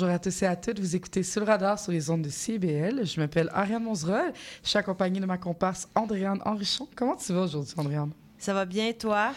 [0.00, 0.80] Bonjour à tous et à toutes.
[0.80, 3.04] Vous écoutez Sur le radar sur les ondes de CBL.
[3.04, 4.32] Je m'appelle Ariane Monzerol.
[4.64, 6.88] Je suis accompagnée de ma comparse Andréane Henrichon.
[6.96, 8.12] Comment tu vas aujourd'hui, Andréane?
[8.38, 9.32] Ça va bien, toi?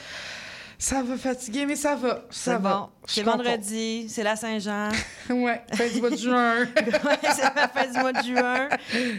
[0.77, 2.23] Ça va fatiguer, mais ça va.
[2.30, 2.91] Ça va.
[3.05, 4.88] C'est vendredi, c'est la Saint-Jean.
[5.30, 6.60] ouais, fin du mois de juin.
[6.77, 8.70] Ouais, c'est la fin du mois de juin.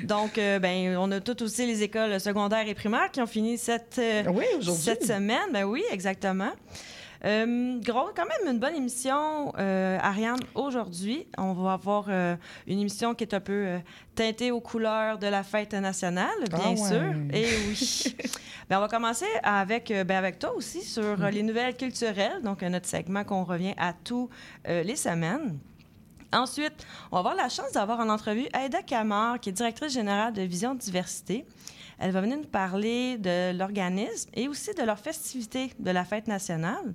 [0.05, 3.59] Donc, euh, ben, on a toutes aussi les écoles secondaires et primaires qui ont fini
[3.59, 5.53] cette, euh, oui, cette semaine.
[5.53, 6.53] Ben oui, exactement.
[7.25, 10.41] Euh, gros, quand même une bonne émission, euh, Ariane.
[10.55, 13.79] Aujourd'hui, on va avoir euh, une émission qui est un peu
[14.15, 16.77] teintée aux couleurs de la fête nationale, bien Ah ouais.
[16.77, 17.15] sûr.
[17.33, 18.17] Et oui.
[18.69, 22.61] ben, on va commencer avec, ben, avec toi aussi sur euh, les nouvelles culturelles, donc
[22.63, 24.29] notre segment qu'on revient à tous
[24.67, 25.59] les semaines.
[26.33, 30.33] Ensuite, on va avoir la chance d'avoir en entrevue Aida Camar, qui est directrice générale
[30.33, 31.47] de Vision Diversité.
[31.99, 36.27] Elle va venir nous parler de l'organisme et aussi de leur festivité de la fête
[36.27, 36.95] nationale.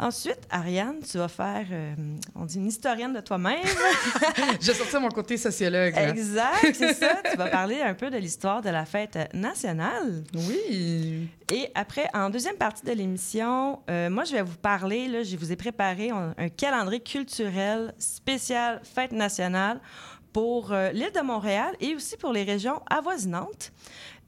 [0.00, 1.92] Ensuite, Ariane, tu vas faire, euh,
[2.36, 3.64] on dit, une historienne de toi-même.
[4.60, 5.92] J'ai sorti mon côté sociologue.
[5.92, 6.10] là.
[6.10, 7.16] exact, c'est ça.
[7.30, 10.22] Tu vas parler un peu de l'histoire de la fête nationale.
[10.34, 11.28] Oui.
[11.52, 15.36] Et après, en deuxième partie de l'émission, euh, moi, je vais vous parler, là, je
[15.36, 19.80] vous ai préparé un, un calendrier culturel spécial Fête nationale
[20.38, 23.72] pour euh, l'île de Montréal et aussi pour les régions avoisinantes.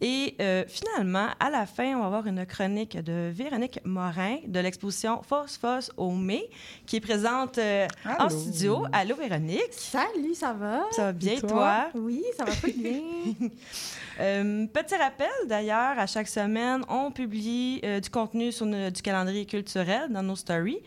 [0.00, 4.58] Et euh, finalement, à la fin, on va avoir une chronique de Véronique Morin de
[4.58, 6.48] l'exposition Fosse Fosse au mai,
[6.86, 7.86] qui est présente euh,
[8.18, 8.86] en studio.
[8.92, 9.72] Allô, Véronique?
[9.72, 10.80] Salut, ça va?
[10.90, 11.48] Ça va bien, Et toi?
[11.48, 11.90] toi?
[11.94, 13.00] Oui, ça va pas bien.
[14.18, 19.46] Euh, petit rappel, d'ailleurs, à chaque semaine, on publie euh, du contenu sur du calendrier
[19.46, 20.80] culturel dans nos stories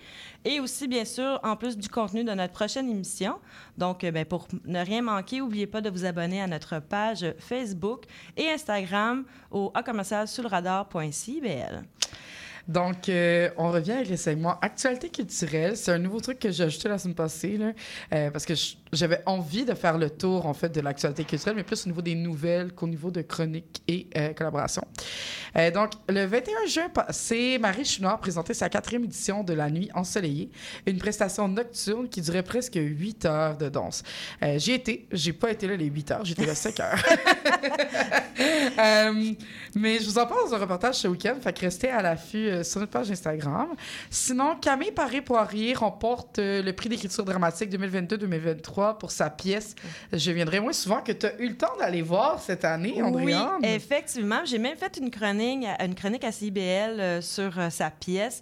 [0.46, 3.36] et aussi, bien sûr, en plus du contenu de notre prochaine émission.
[3.78, 7.26] Donc, euh, ben, pour ne rien manquer, n'oubliez pas de vous abonner à notre page
[7.40, 8.04] Facebook
[8.36, 10.28] et Instagram au acommercial
[12.68, 15.76] Donc, euh, on revient avec le segment Actualité culturelle.
[15.76, 17.74] C'est un nouveau truc que j'ai ajouté la semaine passée, là,
[18.14, 18.54] euh, parce que
[18.94, 22.02] j'avais envie de faire le tour, en fait, de l'actualité culturelle, mais plus au niveau
[22.02, 24.86] des nouvelles qu'au niveau de chroniques et euh, collaborations.
[25.74, 30.50] Donc, le 21 juin passé, Marie Chouinard présentait sa quatrième édition de La Nuit ensoleillée,
[30.88, 34.02] une prestation nocturne qui durait presque 8 heures de danse.
[34.56, 37.04] J'y étais, j'ai pas été là les 8 heures, j'étais là 5 heures.
[39.76, 42.50] Mais je vous en parle dans un reportage ce week-end, fait que restez à l'affût
[42.54, 43.68] euh, sur notre page Instagram.
[44.10, 49.76] Sinon, Camille Paré-Poirier remporte euh, le prix d'écriture dramatique 2022-2023 pour sa pièce
[50.12, 53.02] Je viendrai moins souvent que tu as eu le temps d'aller voir cette année, Oui,
[53.04, 53.64] Andréane?
[53.64, 54.42] effectivement.
[54.46, 58.42] J'ai même fait une chronique, une chronique à CIBL euh, sur sa pièce.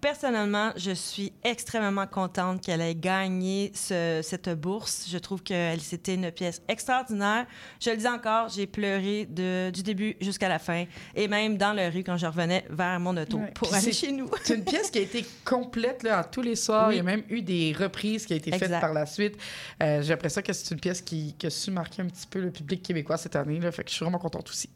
[0.00, 5.06] Personnellement, je suis extrêmement contente qu'elle ait gagné ce- cette bourse.
[5.10, 7.46] Je trouve que c'était une pièce extraordinaire.
[7.80, 10.84] Je le dis encore, j'ai pleuré de- du début jusqu'à la fin,
[11.16, 13.50] et même dans la rue quand je revenais vers mon auto Ouais.
[13.54, 14.30] pour Puis aller c'est- chez nous.
[14.44, 16.88] C'est une pièce qui a été complète là, à tous les soirs.
[16.88, 16.94] Oui.
[16.94, 19.36] Il y a même eu des reprises qui ont été faites par la suite.
[19.82, 22.38] Euh, J'ai l'impression que c'est une pièce qui, qui a su marquer un petit peu
[22.40, 23.58] le public québécois cette année.
[23.58, 24.70] Là, fait que je suis vraiment contente aussi.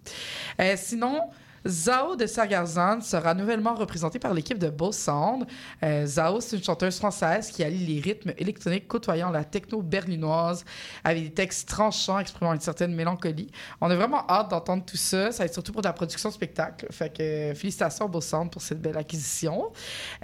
[0.60, 1.20] Euh, sinon,
[1.66, 5.46] Zao de Sargarzan sera nouvellement représentée par l'équipe de Beau Sound.
[5.82, 10.64] Euh, Zao, c'est une chanteuse française qui allie les rythmes électroniques côtoyant la techno berlinoise
[11.04, 13.48] avec des textes tranchants exprimant une certaine mélancolie.
[13.80, 15.30] On a vraiment hâte d'entendre tout ça.
[15.30, 16.86] Ça va être surtout pour de la production spectacle.
[16.90, 19.70] Fait que euh, félicitations Beau Sound pour cette belle acquisition.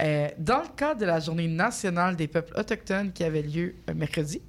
[0.01, 4.41] Euh, dans le cadre de la Journée nationale des peuples autochtones qui avait lieu mercredi,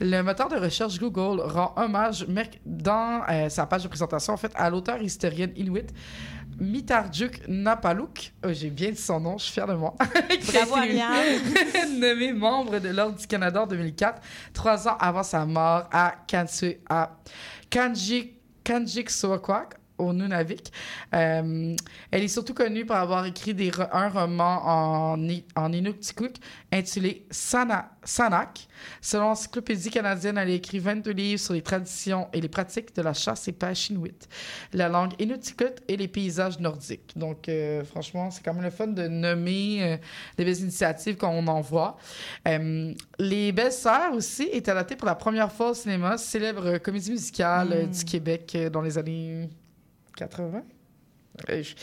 [0.00, 2.26] le moteur de recherche Google rend hommage
[2.64, 5.86] dans sa page de présentation en fait à l'auteur historienne inuit
[6.58, 8.32] Mitarjuk Napaluk.
[8.44, 9.94] Oh, J'ai bien dit son nom, je suis fière de moi.
[10.52, 10.76] Bravo,
[11.98, 14.20] nommé membre de l'Ordre du Canada en 2004,
[14.52, 17.16] trois ans avant sa mort à Kansu, à
[17.70, 18.34] Kanji,
[18.64, 20.72] Kanjiksoakwak, au Nunavik.
[21.14, 21.74] Euh,
[22.10, 26.32] elle est surtout connue pour avoir écrit des, un roman en, en Inuktitut
[26.72, 28.68] intitulé Sana- Sanak.
[29.00, 33.02] Selon l'Encyclopédie canadienne, elle a écrit 22 livres sur les traditions et les pratiques de
[33.02, 34.28] la chasse et pêche inuit,
[34.72, 37.12] la langue inuktitut et les paysages nordiques.
[37.16, 39.96] Donc, euh, franchement, c'est quand même le fun de nommer euh,
[40.36, 41.96] des belles initiatives qu'on en voit.
[42.46, 47.10] Euh, les Belles Sœurs aussi est adaptée pour la première fois au cinéma, célèbre comédie
[47.10, 47.90] musicale Mm.
[47.90, 49.48] du Québec dans les années
[50.18, 50.64] 80.
[51.50, 51.74] Euh, je-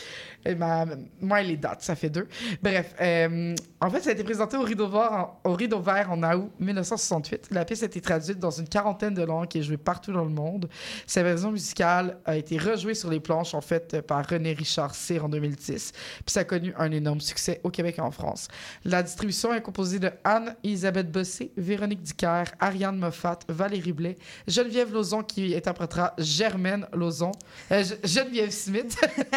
[0.54, 0.86] ma-
[1.20, 2.28] moi, les dates, ça fait deux.
[2.62, 6.10] Bref, euh, en fait, ça a été présenté au Rideau Vert en, au Rideau Vert
[6.12, 7.48] en août 1968.
[7.50, 10.30] La pièce a été traduite dans une quarantaine de langues et jouée partout dans le
[10.30, 10.68] monde.
[11.06, 15.24] Sa version musicale a été rejouée sur les planches, en fait, par René Richard Cyr
[15.24, 15.92] en 2010.
[15.92, 18.48] Puis ça a connu un énorme succès au Québec et en France.
[18.84, 24.16] La distribution est composée de Anne-Elisabeth Bossé, Véronique Dicker, Ariane Moffat, Valérie Blais,
[24.46, 27.32] Geneviève Lauzon qui interprétera Germaine Lauzon,
[27.72, 28.96] euh, Ge- Geneviève Smith,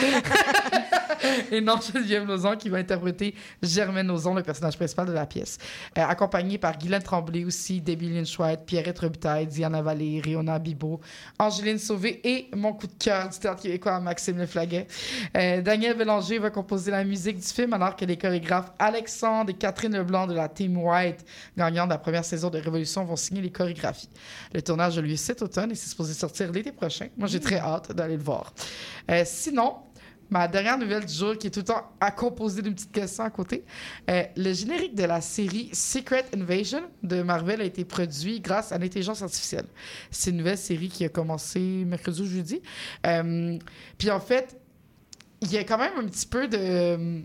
[1.52, 5.58] et non Geneviève Lauzon qui va interpréter Germaine Lauzon, le personnage principal de la pièce.
[5.98, 11.00] Euh, accompagnée par Guylaine Tremblay aussi, Debbie Lynch-White, Pierrette Robitaille, Diana Vallée, Riona Bibot,
[11.38, 14.88] Angéline Sauvé et mon coup de cœur du théâtre québécois, Maxime Leflaguet.
[15.36, 19.54] Euh, Daniel Bélanger va composer la musique du film alors que les chorégraphes Alexandre et
[19.54, 21.26] Catherine Leblanc de la Team White,
[21.58, 24.10] gagnant de la première saison de Révolution, vont signer les chorégraphies.
[24.54, 27.08] Le tournage a lieu cet automne et c'est supposé sortir l'été prochain.
[27.18, 28.54] Moi, j'ai très hâte d'aller le voir.
[29.10, 29.76] Euh, sinon,
[30.30, 33.24] ma dernière nouvelle du jour, qui est tout le temps à composer d'une petite question
[33.24, 33.64] à côté,
[34.10, 38.78] euh, le générique de la série Secret Invasion de Marvel a été produit grâce à
[38.78, 39.66] l'intelligence artificielle.
[40.12, 42.62] C'est une nouvelle série qui a commencé mercredi ou jeudi.
[43.06, 43.58] Euh,
[43.98, 44.60] Puis en fait,
[45.42, 47.22] il y a quand même un petit peu de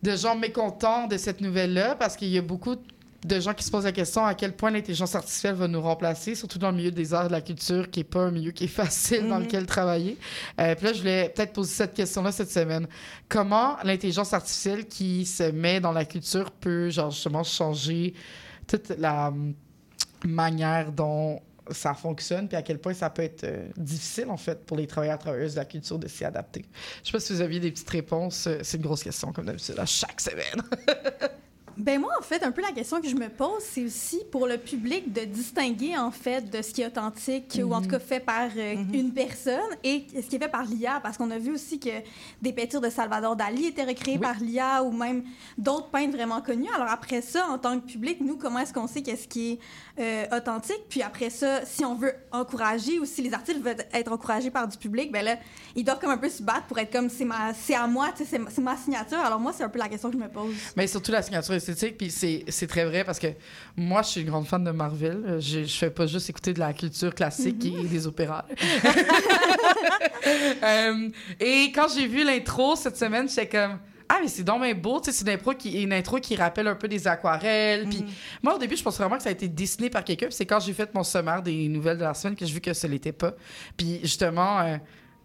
[0.00, 2.82] de gens mécontents de cette nouvelle-là parce qu'il y a beaucoup de
[3.40, 6.58] gens qui se posent la question à quel point l'intelligence artificielle va nous remplacer, surtout
[6.58, 8.64] dans le milieu des arts et de la culture, qui n'est pas un milieu qui
[8.64, 9.44] est facile dans Mhm.
[9.44, 10.16] lequel travailler.
[10.60, 12.86] Euh, puis là, je voulais peut-être poser cette question-là cette semaine.
[13.28, 18.14] Comment l'intelligence artificielle qui se met dans la culture peut, genre, justement, changer
[18.66, 19.54] toute la hum,
[20.24, 21.40] manière dont
[21.70, 24.86] ça fonctionne, puis à quel point ça peut être euh, difficile, en fait, pour les
[24.86, 26.64] travailleurs travailleuses de la culture de s'y adapter?
[27.02, 28.46] Je sais pas si vous aviez des petites réponses.
[28.46, 30.62] euh, C'est une grosse question, comme d'habitude, à chaque semaine.
[31.78, 34.46] Ben moi, en fait, un peu la question que je me pose, c'est aussi pour
[34.48, 37.98] le public de distinguer, en fait, de ce qui est authentique ou en tout cas
[38.00, 38.94] fait par euh, Mhm.
[38.94, 40.98] une personne et ce qui est fait par l'IA.
[41.02, 41.90] Parce qu'on a vu aussi que
[42.42, 44.22] des peintures de Salvador Dali étaient recréées Oui.
[44.22, 45.22] par l'IA ou même
[45.56, 46.68] d'autres peintres vraiment connus.
[46.74, 49.58] Alors après ça, en tant que public, nous, comment est-ce qu'on sait qu'est-ce qui est
[50.32, 50.82] euh, authentique?
[50.88, 54.66] Puis après ça, si on veut encourager ou si les artistes veulent être encouragés par
[54.66, 55.36] du public, ben là,
[55.76, 58.76] ils doivent comme un peu se battre pour être comme c'est à moi, c'est ma
[58.76, 59.18] signature.
[59.18, 60.54] Alors moi, c'est un peu la question que je me pose.
[60.76, 63.28] Mais surtout la signature esthétique, puis c'est c'est très vrai parce que
[63.76, 65.38] moi, je suis une grande fan de Marvel.
[65.40, 68.44] Je, je fais pas juste écouter de la culture classique et des opéras.
[70.62, 71.08] Euh,
[71.40, 73.78] et quand j'ai vu l'intro cette semaine, j'étais comme.
[74.08, 76.34] Ah, mais c'est donc bien beau, tu sais, c'est une intro, qui, une intro qui
[76.34, 77.86] rappelle un peu des aquarelles.
[77.88, 78.04] Puis
[78.42, 80.26] moi, au début, je pensais vraiment que ça a été dessiné par quelqu'un.
[80.26, 82.60] Puis c'est quand j'ai fait mon sommaire des nouvelles de la semaine que j'ai vu
[82.60, 83.34] que ce l'était pas.
[83.76, 84.76] Puis justement, euh,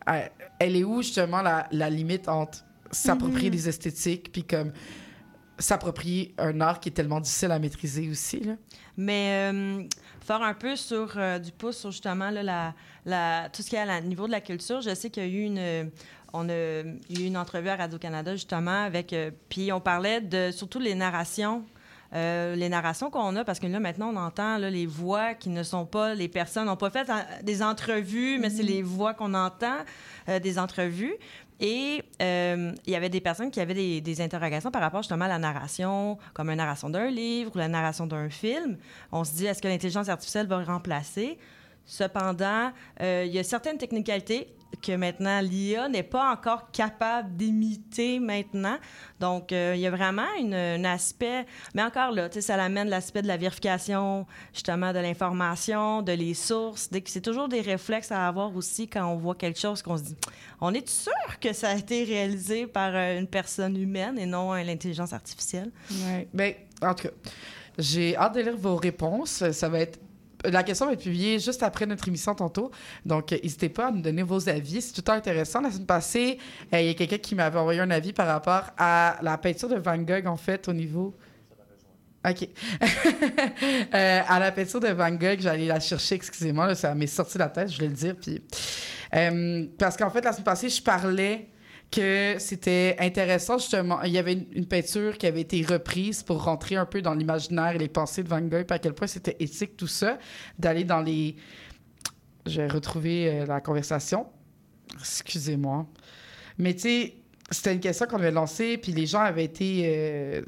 [0.09, 0.21] euh,
[0.59, 2.59] elle est où justement la, la limite entre
[2.91, 3.55] s'approprier Mhm.
[3.55, 4.71] des esthétiques, puis comme
[5.59, 8.39] s'approprier un art qui est tellement difficile à maîtriser aussi.
[8.39, 8.53] Là.
[8.97, 9.83] Mais euh,
[10.21, 12.73] faire un peu sur euh, du pouce sur justement là, la,
[13.05, 15.25] la, tout ce qui est à la- niveau de la culture, je sais qu'il y
[15.25, 15.57] a eu une.
[15.59, 15.83] euh,
[16.33, 19.13] On a eu une entrevue à Radio-Canada justement avec.
[19.13, 21.63] euh, puis on parlait de surtout les narrations.
[22.15, 25.49] euh, les narrations qu'on a, parce que là, maintenant, on entend là, les voix qui
[25.49, 26.65] ne sont pas les personnes.
[26.67, 27.09] n'ont pas fait
[27.43, 29.77] des entrevues, mais c'est les voix qu'on entend
[30.29, 31.15] euh, des entrevues.
[31.65, 35.29] Et euh, il y avait des personnes qui avaient des, interrogations par rapport justement à
[35.29, 38.77] la narration, comme une narration d'un livre ou la narration d'un film.
[39.13, 41.37] On se dit, est-ce que l'intelligence artificielle va remplacer?
[41.85, 48.19] Cependant, euh, il y a certaines technicalités que maintenant l'IA n'est pas encore capable d'imiter
[48.19, 48.77] maintenant.
[49.19, 53.27] Donc, euh, il y a vraiment un aspect, mais encore là, ça l'amène l'aspect de
[53.27, 56.89] la vérification, justement, de l'information, de les sources.
[57.05, 60.17] C'est toujours des réflexes à avoir aussi quand on voit quelque chose qu'on se dit,
[60.61, 64.53] on est sûr que ça a été réalisé par euh, une personne humaine et non
[64.53, 65.71] euh, l'intelligence artificielle?
[66.05, 66.27] Ouais.
[66.33, 67.13] Ben, en tout cas,
[67.77, 69.49] j'ai hâte de lire vos réponses.
[69.51, 69.99] Ça va être.
[70.45, 72.71] La question va être publiée juste après notre émission tantôt.
[73.05, 74.81] Donc, euh, n'hésitez pas à nous donner vos avis.
[74.81, 75.61] C'est tout intéressant.
[75.61, 76.37] La semaine passée,
[76.73, 79.69] euh, il y a quelqu'un qui m'avait envoyé un avis par rapport à la peinture
[79.69, 81.15] de Van Gogh, en fait, au niveau.
[82.27, 82.47] OK.
[83.93, 87.39] Euh, à la peinture de Van Gogh, j'allais la chercher, excusez-moi, ça m'est sorti de
[87.39, 88.15] la tête, je voulais le dire.
[88.15, 88.41] Puis,
[89.77, 91.49] parce qu'en fait, la semaine passée, je parlais
[91.93, 94.01] que c'était intéressant, justement.
[94.01, 97.13] Il y avait une, une peinture qui avait été reprise pour rentrer un peu dans
[97.13, 100.17] l'imaginaire et les pensées de Van Gogh, à quel point c'était éthique, tout ça,
[100.57, 101.35] d'aller dans les.
[102.47, 104.25] Je vais retrouver euh, la conversation.
[104.99, 105.85] Excusez-moi.
[106.57, 107.15] Mais tu sais,
[107.51, 109.83] c'était une question qu'on avait lancée, puis les gens avaient été.
[109.85, 110.41] euh,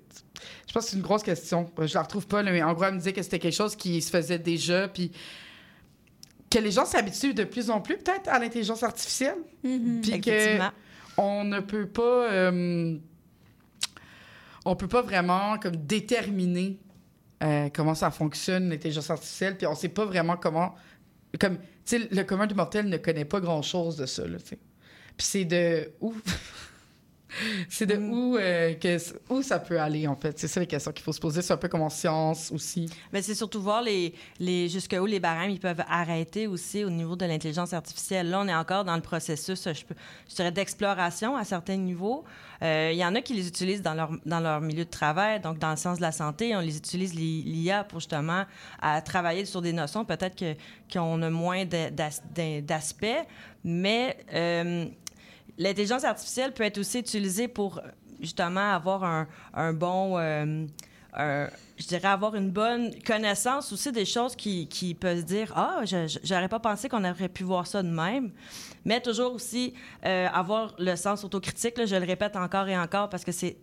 [0.68, 1.72] je pense que c'est une grosse question.
[1.80, 3.76] Je la retrouve pas, là, mais en gros, elle me disait que c'était quelque chose
[3.76, 5.12] qui se faisait déjà, puis
[6.50, 9.38] que les gens s'habituent de plus en plus, peut-être, à l'intelligence artificielle.
[9.64, 10.02] Mhm.
[10.02, 10.60] Puis que.
[11.18, 12.32] On ne peut pas.
[12.32, 12.98] euh,
[14.78, 16.80] peut pas vraiment comme déterminer
[17.44, 20.76] euh, comment ça fonctionne, l'intelligence artificielle, puis on sait pas vraiment comment.
[21.40, 21.58] Comme,
[21.92, 24.38] le commun du mortel ne connaît pas grand-chose de ça, là.
[24.48, 24.58] Puis
[25.18, 25.92] c'est de.
[27.70, 28.14] c'est de Mm.
[28.14, 28.98] où, euh, que,
[29.30, 30.38] où ça peut aller, en fait?
[30.40, 31.42] C'est ça les questions qu'il faut se poser.
[31.42, 32.90] C'est un peu comme en science aussi.
[33.14, 37.16] Mais c'est surtout voir les, les, jusqu'où les barèmes ils peuvent arrêter aussi au niveau
[37.16, 38.30] de l'intelligence artificielle.
[38.30, 39.96] Là, on est encore dans le processus, je, peux,
[40.30, 42.24] je dirais, d'exploration à certains niveaux.
[42.62, 45.40] Euh, Il y en a qui les utilisent dans leur, dans leur milieu de travail,
[45.42, 48.46] donc dans le sens de la santé, on les utilise l'I- l'IA pour justement
[48.82, 50.42] à travailler sur des notions peut-être
[50.92, 53.06] qu'on a moins d'aspects,
[53.64, 54.86] mais euh,
[55.58, 57.82] l'intelligence artificielle peut être aussi utilisée pour
[58.20, 60.18] justement avoir un, bon...
[60.18, 61.48] euh,
[61.78, 65.82] je dirais avoir une bonne connaissance aussi des choses qui, peuvent se dire ah
[66.24, 68.32] j'aurais pas pensé qu'on aurait pu voir ça de même
[68.86, 69.74] mais toujours aussi
[70.06, 73.58] euh, avoir le sens autocritique je le répète encore et encore parce que c'est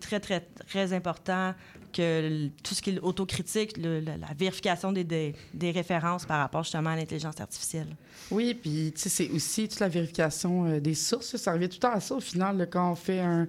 [0.00, 1.54] très très très important
[1.92, 6.62] que tout ce qui est autocritique le- la vérification des, des, des références par rapport
[6.62, 7.88] justement à l'intelligence artificielle
[8.30, 11.36] Oui, puis tu sais, c'est aussi toute la vérification euh, des sources.
[11.36, 13.48] Ça revient tout le temps à ça au final, là, quand on fait un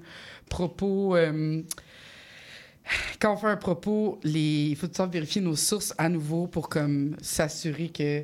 [0.50, 1.16] propos.
[1.16, 1.62] euh,
[3.20, 4.70] quand on fait un propos, les...
[4.72, 8.24] il faut tout le temps vérifier nos sources à nouveau pour comme s'assurer que.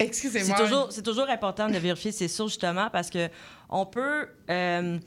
[0.00, 0.56] C'est Excusez-moi.
[0.58, 3.28] toujours, c'est toujours important de vérifier ses sources, justement, parce que
[3.68, 4.26] on peut...
[4.50, 4.98] euh,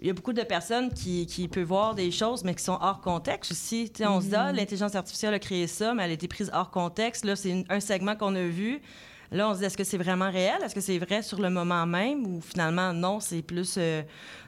[0.00, 2.78] il y a beaucoup de personnes qui, qui peuvent voir des choses, mais qui sont
[2.80, 3.90] hors contexte aussi.
[3.90, 6.28] Tu sais, On se dit, ah, l'intelligence artificielle a créé ça, mais elle a été
[6.28, 7.24] prise hors contexte.
[7.24, 8.80] Là, c'est un segment qu'on a vu.
[9.30, 10.56] Là, on se dit, est-ce que c'est vraiment réel?
[10.64, 12.26] Est-ce que c'est vrai sur le moment même?
[12.26, 14.02] Ou finalement, non, c'est plus euh,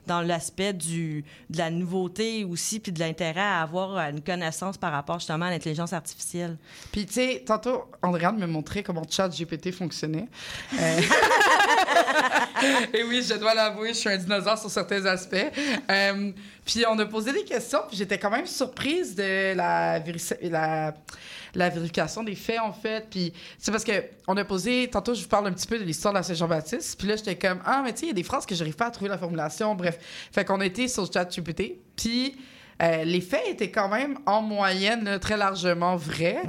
[0.07, 4.93] dans l'aspect du, de la nouveauté aussi, puis de l'intérêt à avoir une connaissance par
[4.93, 6.57] rapport justement à l'intelligence artificielle.
[6.93, 10.29] Puis, tu sais, tantôt, Andréane me montrait comment ChatGPT fonctionnait.
[10.79, 11.01] Euh,
[12.95, 15.37] Et oui, je dois l'avouer, je suis un dinosaure sur certains aspects.
[15.91, 16.33] Euh,
[16.65, 20.95] puis, on a posé des questions, puis j'étais quand même surprise de la, véri- la,
[21.55, 23.07] la vérification des faits, en fait.
[23.11, 23.93] Puis, c'est parce que
[24.29, 26.99] on a posé, tantôt, je vous parle un petit peu de l'histoire de la Saint-Jean-Baptiste.
[26.99, 28.77] Puis là, j'étais comme, ah, mais tu sais, il y a des phrases que j'arrive
[28.77, 29.75] pas à trouver la formulation.
[29.75, 29.99] Bref.
[30.33, 31.79] Fait qu'on a été sur ChatGPT.
[31.97, 32.37] Puis,
[32.81, 36.43] euh, les faits étaient quand même en moyenne là, très largement vrais.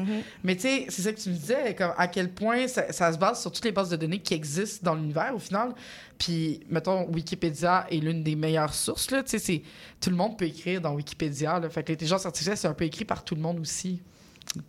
[0.44, 3.12] Mais tu sais, c'est ça que tu me disais, comme à quel point ça, ça
[3.12, 5.74] se base sur toutes les bases de données qui existent dans l'univers au final.
[6.18, 9.10] Puis, mettons, Wikipédia est l'une des meilleures sources.
[9.12, 9.24] Là.
[9.26, 9.64] C'est-
[10.00, 11.60] tout le monde peut écrire dans Wikipédia.
[11.60, 11.70] Là.
[11.70, 14.02] Fait que l'intelligence artificielle, c'est un peu écrit par tout le monde aussi.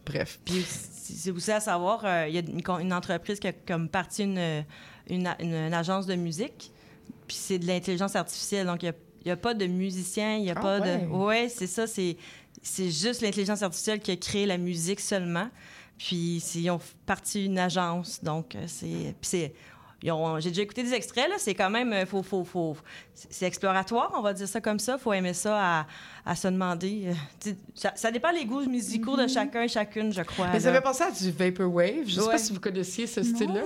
[0.07, 0.40] Bref.
[0.45, 4.23] Puis c'est aussi à savoir, euh, il y a une, entreprise qui a comme partie
[4.25, 4.64] une,
[5.11, 6.73] une, une- agence de musique,
[7.26, 8.66] puis c'est de l'intelligence artificielle.
[8.66, 10.81] Donc, il n'y a, il y a pas de musicien, il n'y a Ah pas
[10.81, 10.99] ouais.
[10.99, 11.07] de...
[11.07, 11.87] Oui, c'est ça.
[11.87, 12.17] C'est
[12.64, 15.49] c'est juste l'intelligence artificielle qui a créé la musique seulement.
[15.99, 18.23] Puis c'est- ils ont parti une agence.
[18.23, 18.87] Donc, euh, c'est...
[18.87, 19.55] Puis c'est...
[20.02, 21.37] ils ont- J'ai déjà écouté des extraits, là.
[21.38, 21.93] C'est quand même...
[21.93, 22.76] euh, Faut, faut, faut,
[23.14, 24.99] c'est exploratoire, on va dire ça comme ça.
[24.99, 25.87] faut aimer ça à,
[26.26, 27.04] à se demander.
[27.07, 30.49] euh, sais, ça, ça dépend les goûts musicaux de chacun et chacune, je crois.
[30.52, 32.04] Mais ça fait penser à du Vaporwave.
[32.07, 32.33] Je sais Ouais.
[32.33, 33.62] pas si vous connaissiez ce style-là.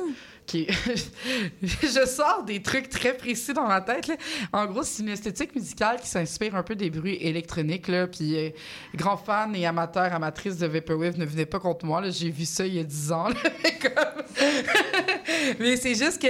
[0.47, 0.69] Qui...
[1.63, 4.07] je sors des trucs très précis dans ma tête.
[4.07, 4.15] là.
[4.53, 7.89] En gros, c'est une esthétique musicale qui s'inspire un peu des bruits électroniques.
[7.89, 8.07] Là.
[8.07, 8.51] Puis, euh,
[8.95, 12.01] grand fan et amateur, amatrice de Vaporwave, ne venez pas contre moi.
[12.01, 12.11] là.
[12.11, 13.27] J'ai vu ça il y a 10 ans.
[13.83, 14.23] Comme-
[15.59, 16.27] Mais c'est juste que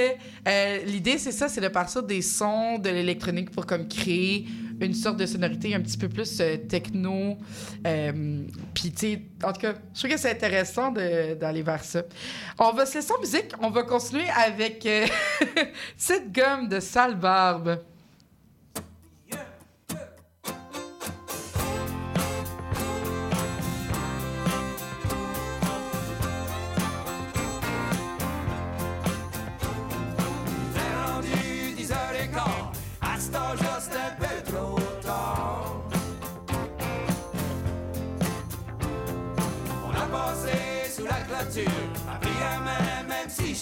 [0.48, 4.46] euh, l'idée, c'est ça, c'est de partir des sons de l'électronique pour comme créer
[4.80, 7.38] une sorte de sonorité un petit peu plus euh, techno.
[7.86, 8.42] Euh,
[8.74, 12.02] Puis, tu sais, en tout cas, je trouve que c'est intéressant d'aller vers ça.
[12.58, 13.52] On va se laisser en musique.
[13.60, 15.06] On va continuer avec euh,
[15.96, 17.78] cette gomme de sale barbe.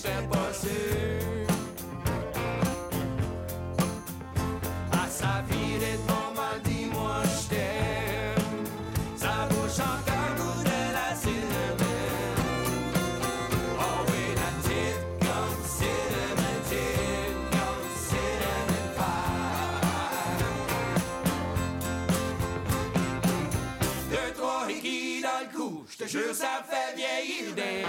[0.04, 0.50] J'étais pas.
[4.92, 8.64] À sa vie de bon m'a dit, moi j't'aime.
[9.16, 12.02] Sa bouche encore goût de la cinnamon.
[13.78, 19.08] Oh oui, la petite comme cinnamon, petite comme pie.
[24.10, 27.82] Deux, trois hickeys dans le cou, j'te jure ça fait vieillir d'un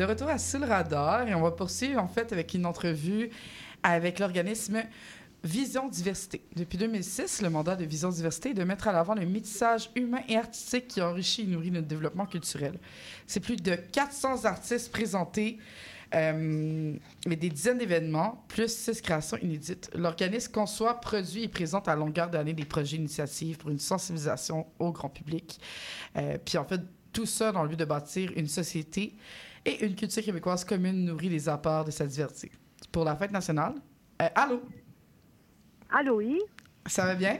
[0.00, 3.28] de retour à Sous radar et on va poursuivre en fait avec une entrevue
[3.82, 4.82] avec l'organisme
[5.44, 6.40] Vision Diversité.
[6.56, 10.20] Depuis 2006, le mandat de Vision Diversité est de mettre à l'avant le métissage humain
[10.26, 12.78] et artistique qui enrichit et nourrit notre développement culturel.
[13.26, 15.58] C'est plus de 400 artistes présentés,
[16.14, 16.94] euh,
[17.26, 19.90] mais des dizaines d'événements, plus six créations inédites.
[19.94, 24.92] L'organisme conçoit, produit et présente à longueur d'année des projets initiatives pour une sensibilisation au
[24.92, 25.60] grand public.
[26.16, 26.80] Euh, puis en fait,
[27.12, 29.14] tout ça dans le but de bâtir une société
[29.64, 32.50] et une culture québécoise commune nourrie des apports de sa diversité.
[32.90, 33.74] Pour la fête nationale,
[34.22, 34.60] euh, allô,
[35.90, 36.40] Allô, oui?
[36.86, 37.38] ça va bien?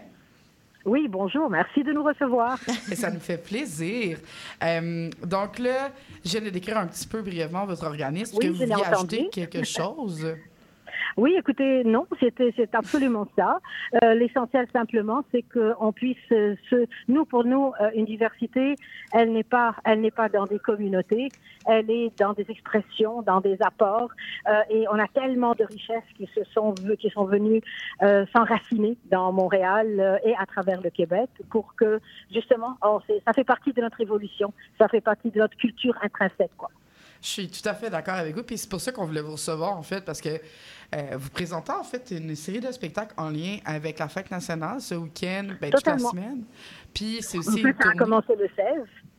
[0.85, 2.59] Oui, bonjour, merci de nous recevoir.
[2.91, 4.19] Et ça nous fait plaisir.
[4.65, 5.93] Euh, donc là,
[6.25, 8.37] je viens de décrire un petit peu brièvement votre organisme.
[8.39, 8.95] Oui, que vous vouliez entendu.
[9.17, 10.27] ajouter quelque chose?
[11.17, 13.58] Oui, écoutez, non, c'est absolument ça.
[14.02, 18.76] Euh, L'essentiel simplement, c'est qu'on puisse euh, se, nous pour nous, euh, une diversité,
[19.13, 21.28] elle n'est pas, elle n'est pas dans des communautés,
[21.67, 24.11] elle est dans des expressions, dans des apports,
[24.71, 27.61] et on a tellement de richesses qui se sont qui sont venues
[28.32, 32.00] s'enraciner dans Montréal et à travers le Québec pour que
[32.32, 32.78] justement,
[33.26, 36.71] ça fait partie de notre évolution, ça fait partie de notre culture intrinsèque, quoi.
[37.23, 38.43] Je suis tout à fait d'accord avec vous.
[38.43, 40.28] Puis c'est pour ça qu'on voulait vous recevoir, en fait, parce que
[40.95, 44.80] euh, vous présentez, en fait, une série de spectacles en lien avec la fête nationale
[44.80, 46.45] ce week-end, ben, toute la semaine.
[46.95, 47.99] Puis c'est En aussi fait, une ça a tournée.
[47.99, 48.67] commencé le 16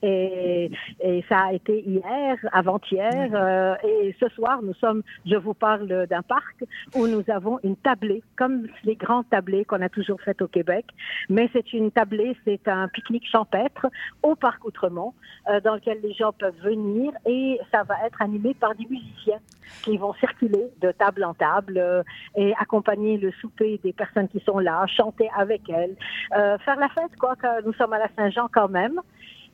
[0.01, 3.29] et, et ça a été hier, avant-hier.
[3.33, 6.63] euh, et ce soir, nous sommes, je vous parle d'un parc
[6.95, 10.85] où nous avons une tablée, comme les grands tablés qu'on a toujours fait au Québec.
[11.29, 13.87] Mais c'est une tablée, c'est un pique-nique champêtre
[14.23, 15.13] au parc Outremont
[15.49, 19.39] euh, dans lequel les gens peuvent venir et ça va être animé par des musiciens
[19.83, 22.03] qui vont circuler de table en table euh,
[22.35, 25.95] et accompagner le souper des personnes qui sont là, chanter avec elles,
[26.35, 28.99] euh, faire la fête, quoi, que nous sommes à la Saint-Jean quand même.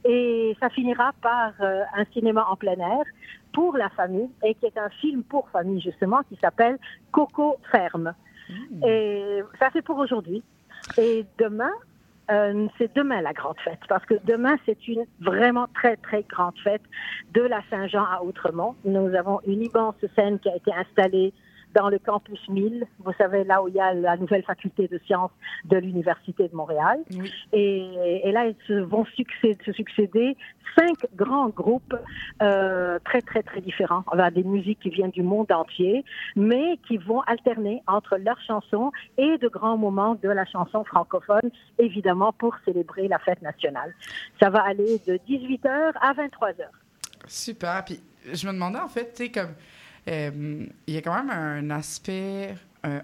[0.08, 3.04] Et ça finira par euh, un cinéma en plein air
[3.52, 6.78] pour la famille et qui est un film pour famille justement qui s'appelle
[7.12, 8.14] Coco Ferme.
[8.86, 10.42] Et ça c'est pour aujourd'hui.
[10.98, 11.72] Et demain,
[12.32, 16.58] euh, c'est demain la grande fête parce que demain c'est une vraiment très très grande
[16.64, 16.84] fête
[17.34, 18.76] de la Saint-Jean à Outremont.
[18.86, 21.34] Nous avons une immense scène qui a été installée
[21.78, 25.00] dans le campus 1000, vous savez, là où il y a la nouvelle faculté de
[25.06, 25.32] sciences
[25.66, 27.00] de l'Université de Montréal.
[27.12, 27.32] Oui.
[27.54, 30.36] Et, et là, ils se vont succéder, se succéder
[30.78, 31.96] cinq grands groupes
[32.42, 34.04] euh, très, très, très différents.
[34.12, 36.04] On a des musiques qui viennent du monde entier,
[36.36, 41.52] mais qui vont alterner entre leurs chansons et de grands moments de la chanson francophone,
[41.78, 43.94] évidemment, pour célébrer la fête nationale.
[44.40, 46.66] Ça va aller de 18h à 23h.
[47.28, 47.86] Super.
[47.86, 48.00] Puis
[48.34, 49.54] je me demandais, en fait, tu sais, comme.
[50.08, 52.56] Euh, Il y a quand même un aspect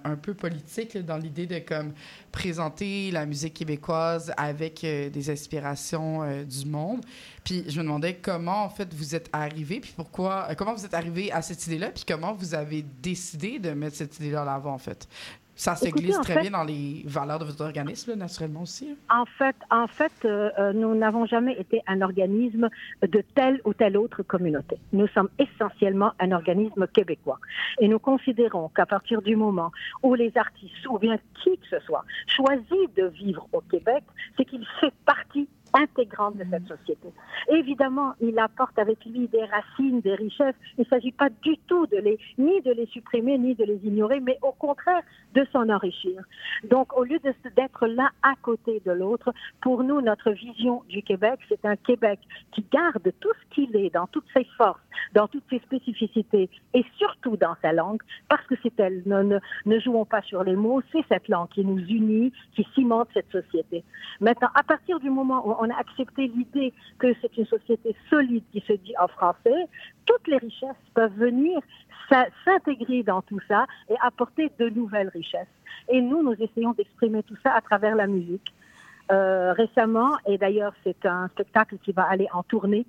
[0.04, 1.94] un peu politique dans l'idée de comme
[2.32, 7.02] présenter la musique québécoise avec euh, des inspirations euh, du monde.
[7.44, 10.94] Puis je me demandais comment en fait vous êtes arrivé, puis pourquoi, comment vous êtes
[10.94, 14.74] arrivé à cette idée-là, puis comment vous avez décidé de mettre cette idée-là en avant
[14.74, 15.08] en fait?
[15.56, 18.90] Ça se glisse très fait- bien dans les valeurs de votre organisme, naturellement aussi.
[18.90, 19.22] là.
[19.22, 22.70] En fait, en fait, euh, euh, nous n'avons jamais été un organisme
[23.02, 24.78] de telle ou telle autre communauté.
[24.94, 27.40] Nous sommes essentiellement un organisme québécois.
[27.80, 31.80] Et nous considérons qu'à partir du moment où les artistes, ou bien qui que ce
[31.86, 34.04] soit, choisit de vivre au Québec,
[34.36, 37.10] c'est qu'il fait partie intégrante de cette société.
[37.50, 40.56] Évidemment, il apporte avec lui des racines, des richesses.
[40.78, 43.80] Il ne s'agit pas du tout de les, ni de les supprimer, ni de les
[43.84, 45.02] ignorer, mais au contraire
[45.34, 46.22] de s'en enrichir.
[46.70, 51.40] Donc, au lieu d'être l'un à côté de l'autre, pour nous, notre vision du Québec,
[51.50, 52.20] c'est un Québec
[52.52, 54.82] qui garde tout ce qu'il est dans toutes ses forces,
[55.14, 59.04] dans toutes ses spécificités et surtout dans sa langue, parce que c'est elle.
[59.06, 62.66] Ne, ne, ne jouons pas sur les mots, c'est cette langue qui nous unit, qui
[62.74, 63.84] cimente cette société.
[64.20, 68.44] Maintenant, à partir du moment où on a accepté l'idée que c'est une société solide
[68.52, 69.68] qui se dit en français,
[70.06, 71.60] toutes les richesses peuvent venir
[72.46, 75.48] s'intégrer dans tout ça et apporter de nouvelles richesses.
[75.90, 78.54] Et nous, nous essayons d'exprimer tout ça à travers la musique.
[79.12, 82.86] Euh, récemment, et d'ailleurs c'est un spectacle qui va aller en tournée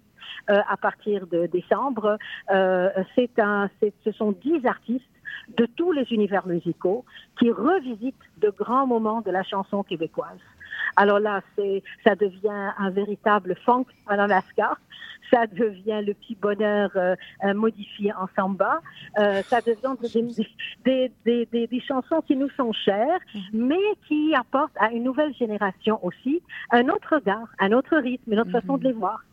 [0.48, 2.18] euh, à partir de décembre,
[2.52, 2.88] euh,
[3.38, 3.68] un,
[4.04, 5.04] ce sont dix artistes
[5.58, 7.04] de tous les univers musicaux
[7.38, 10.38] qui revisitent de grands moments de la chanson québécoise.
[10.96, 14.76] Alors là, c'est, ça devient un véritable funk en Alaska.
[15.30, 18.80] Ça devient le petit bonheur euh, euh, modifié en samba.
[19.18, 20.46] Euh, ça devient des,
[20.84, 23.18] des, des, des, des chansons qui nous sont chères,
[23.52, 28.40] mais qui apportent à une nouvelle génération aussi un autre regard, un autre rythme, une
[28.40, 29.24] autre façon de les voir.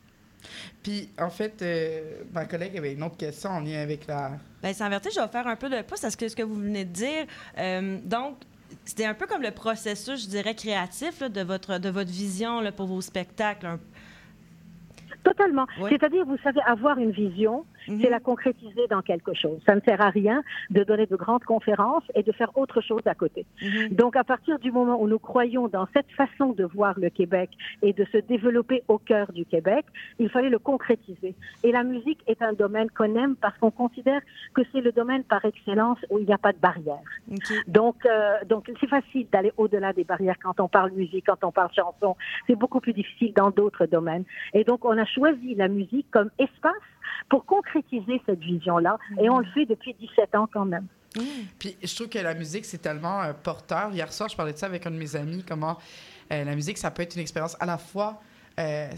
[0.82, 4.32] Puis en fait, euh, ma collègue avait une autre question en lien avec la.
[4.64, 6.44] Bien, sans vertige, je vais faire un peu de pouce à ce que, ce que
[6.44, 7.26] vous venez de dire.
[7.58, 8.38] Euh, donc,
[8.86, 12.62] c'était un peu comme le processus, je dirais, créatif là, de, votre, de votre vision
[12.62, 13.78] là, pour vos spectacles.
[15.24, 15.68] Totalement.
[15.80, 15.90] Oui.
[15.92, 18.02] C'est-à-dire, vous savez, avoir une vision, Mhm.
[18.02, 19.60] c'est la concrétiser dans quelque chose.
[19.66, 23.02] Ça ne sert à rien de donner de grandes conférences et de faire autre chose
[23.06, 23.46] à côté.
[23.62, 23.90] Mhm.
[23.90, 27.50] Donc, à partir du moment où nous croyons dans cette façon de voir le Québec
[27.82, 29.86] et de se développer au cœur du Québec,
[30.20, 31.36] il fallait le concrétiser.
[31.64, 34.22] Et la musique est un domaine qu'on aime parce qu'on considère
[34.54, 37.00] que c'est le domaine par excellence où il n'y a pas de barrière.
[37.68, 41.52] Donc, euh, donc c'est facile d'aller au-delà des barrières quand on parle musique, quand on
[41.52, 42.16] parle chanson.
[42.48, 44.24] C'est beaucoup plus difficile dans d'autres domaines.
[44.54, 46.74] Et donc, on a choisi la musique comme espace
[47.30, 47.71] pour concrétiser
[48.26, 48.98] cette vision-là.
[49.22, 50.88] Et on le fait depuis 17 ans quand même.
[51.60, 53.92] Puis je trouve que la musique, c'est tellement euh, porteur.
[53.94, 55.78] Hier soir, je parlais de ça avec un de mes amis, comment
[56.32, 58.22] euh, la musique, ça peut être une expérience à la fois
[58.60, 58.90] euh,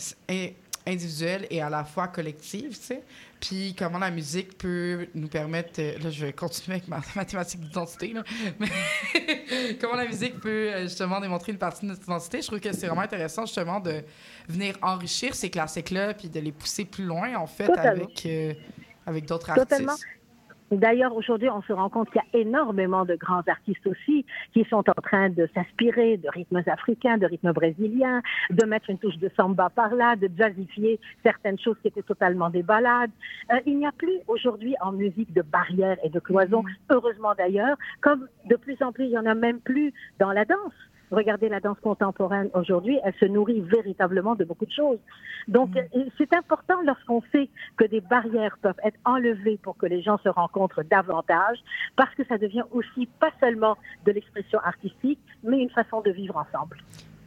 [0.86, 3.04] individuelle et à la fois collective, tu sais.
[3.44, 5.72] Puis comment la musique peut nous permettre...
[5.80, 8.24] euh, là, je vais continuer avec ma mathématique d'identité, là.
[8.58, 8.70] Mais
[9.82, 12.42] comment la musique peut euh, justement démontrer une partie de notre identité.
[12.42, 14.02] Je trouve que c'est vraiment intéressant, justement, de
[14.48, 18.06] venir enrichir ces classiques-là puis de les pousser plus loin, en fait, Totalement.
[18.06, 18.54] avec, euh,
[19.06, 19.92] avec d'autres Totalement.
[19.92, 20.08] artistes.
[20.78, 24.64] D'ailleurs, aujourd'hui, on se rend compte qu'il y a énormément de grands artistes aussi qui
[24.66, 29.18] sont en train de s'inspirer de rythmes africains, de rythmes brésiliens, de mettre une touche
[29.18, 33.12] de samba par là, de jazzifier certaines choses qui étaient totalement des ballades.
[33.52, 37.78] Euh, il n'y a plus aujourd'hui en musique de barrières et de cloisons, heureusement d'ailleurs,
[38.02, 40.74] comme de plus en plus, il n'y en a même plus dans la danse.
[41.14, 44.98] Regardez la danse contemporaine aujourd'hui, elle se nourrit véritablement de beaucoup de choses.
[45.48, 50.02] Donc, euh, c'est important lorsqu'on sait que des barrières peuvent être enlevées pour que les
[50.02, 51.60] gens se rencontrent davantage,
[51.96, 56.36] parce que ça devient aussi pas seulement de l'expression artistique, mais une façon de vivre
[56.36, 56.78] ensemble.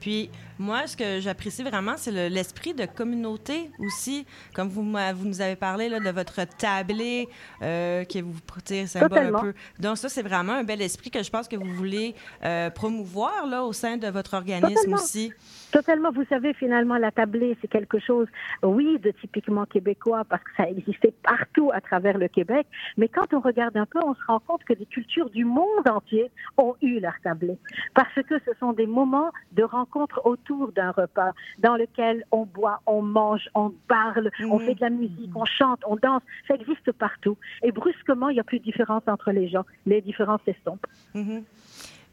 [0.07, 4.25] Puis moi, ce que j'apprécie vraiment, c'est le- l'esprit de communauté aussi.
[4.55, 7.29] Comme vous, vous nous avez parlé là, de votre tablé
[7.61, 8.39] euh, qui vous
[8.87, 9.55] symbole un peu.
[9.81, 12.15] Donc ça, c'est vraiment un bel esprit que je pense que vous voulez
[12.45, 14.97] euh, promouvoir là, au sein de votre organisme Totalement.
[14.97, 15.33] aussi.
[15.73, 18.29] Totalement, vous savez, finalement, la tablée, c'est quelque chose,
[18.63, 22.67] oui, de typiquement québécois, parce que ça existait partout à travers le Québec.
[22.97, 25.87] Mais quand on regarde un peu, on se rend compte que des cultures du monde
[25.89, 27.59] entier ont eu leur tablée.
[27.95, 32.81] Parce que ce sont des moments de rencontre autour d'un repas, dans lequel on boit,
[32.87, 36.23] on mange, on parle, on fait de la musique, on chante, on danse.
[36.49, 37.37] Ça existe partout.
[37.63, 39.65] Et brusquement, il n'y a plus de différence entre les gens.
[39.85, 40.87] Les différences s'estompent.
[41.15, 41.45] Mhm.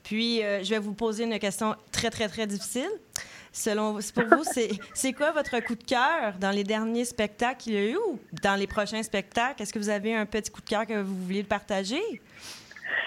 [0.03, 2.89] Puis, euh, je vais vous poser une question très, très, très difficile.
[3.55, 4.43] Selon pour vous,
[4.95, 8.19] c'est quoi votre coup de cœur dans les derniers spectacles qu'il y a eu ou
[8.41, 9.61] dans les prochains spectacles?
[9.61, 12.01] Est-ce que vous avez un petit coup de cœur que vous vouliez partager?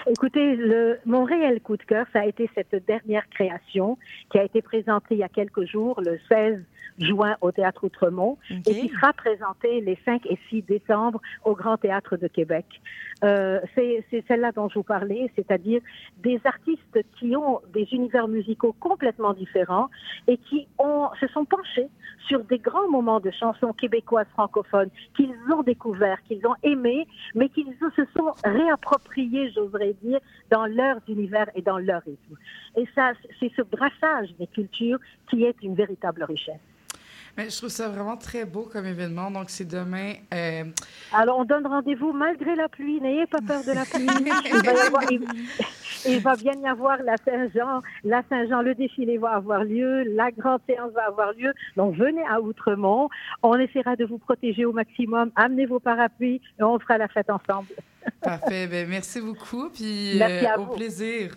[0.09, 3.97] Écoutez, le, mon réel coup de cœur, ça a été cette dernière création
[4.31, 6.63] qui a été présentée il y a quelques jours, le 16
[6.99, 11.77] juin au Théâtre Outremont, et qui sera présentée les 5 et 6 décembre au Grand
[11.77, 12.65] Théâtre de Québec.
[13.23, 15.81] Euh, c'est c'est celle-là dont je vous parlais, c'est-à-dire
[16.17, 19.89] des artistes qui ont des univers musicaux complètement différents
[20.27, 21.87] et qui ont, se sont penchés
[22.27, 27.49] sur des grands moments de chansons québécoises francophones qu'ils ont découverts, qu'ils ont aimés, mais
[27.49, 30.19] qu'ils se sont réappropriés, j'oserais dire,
[30.51, 32.35] dans leurs univers et dans leur rythme.
[32.75, 36.59] Et ça, c'est ce brassage des cultures qui est une véritable richesse.
[37.37, 39.29] Mais je trouve ça vraiment très beau comme événement.
[39.29, 40.13] Donc, c'est demain.
[40.33, 40.63] euh,
[41.13, 42.99] Alors, on donne rendez-vous malgré la pluie.
[42.99, 44.07] N'ayez pas peur de la pluie.
[44.07, 45.23] il, va y avoir- il-
[46.07, 47.81] il va bien y avoir la Saint-Jean.
[48.03, 50.03] La Saint-Jean, le défilé va avoir lieu.
[50.15, 51.53] La grande séance va avoir lieu.
[51.75, 53.07] Donc, venez à Outremont.
[53.43, 55.31] On essaiera de vous protéger au maximum.
[55.35, 57.67] Amenez vos parapluies et on fera la fête ensemble.
[58.21, 58.65] parfait.
[58.67, 59.69] Ben, merci beaucoup.
[59.69, 60.73] Puis, Merci euh, à au vous.
[60.75, 61.35] plaisir.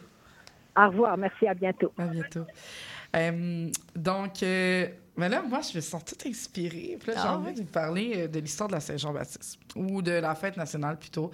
[0.79, 1.19] Au revoir.
[1.19, 1.47] Merci.
[1.47, 1.93] À bientôt.
[1.99, 2.45] À bientôt.
[3.17, 4.43] Euh, donc,
[5.21, 6.97] mais là, moi, je me sens toute inspirée.
[6.99, 10.01] Puis là, j'ai Ah envie de vous parler euh, de l'histoire de la Saint-Jean-Baptiste ou
[10.01, 11.31] de la fête nationale plutôt.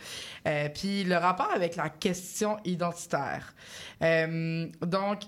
[0.46, 3.54] Euh, puis le rapport avec la question identitaire.
[4.02, 5.20] Euh, donc,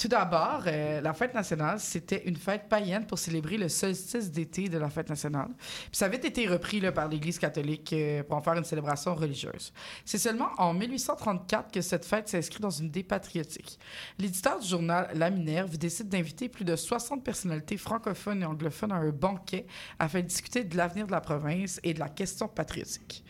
[0.00, 4.70] tout d'abord, euh, la fête nationale, c'était une fête païenne pour célébrer le solstice d'été
[4.70, 5.50] de la fête nationale.
[5.58, 9.74] Puis ça avait été repris par l'Église catholique euh, pour en faire une célébration religieuse.
[10.06, 13.78] C'est seulement en 1834 que cette fête s'inscrit dans une idée patriotique.
[14.18, 18.96] L'éditeur du journal La Minerve décide d'inviter plus de 60 personnalités francophones et anglophones à
[18.96, 19.66] un banquet
[19.98, 23.22] afin de discuter de l'avenir de la province et de la question patriotique.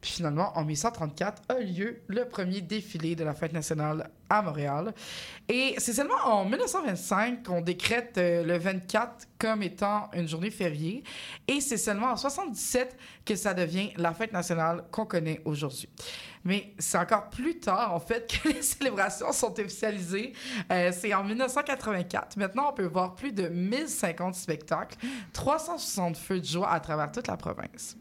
[0.00, 4.94] Puis finalement, en 1834, a lieu le premier défilé de la fête nationale à Montréal.
[5.48, 11.02] Et c'est seulement en 1925 qu'on décrète euh, le 24 comme étant une journée fériée.
[11.46, 15.88] Et c'est seulement en 77 que ça devient la fête nationale qu'on connaît aujourd'hui.
[16.44, 20.32] Mais c'est encore plus tard, en fait, que les célébrations sont officialisées.
[20.72, 22.36] Euh, c'est en 1984.
[22.36, 24.96] Maintenant, on peut voir plus de 1050 spectacles,
[25.32, 27.96] 360 feux de joie à travers toute la province.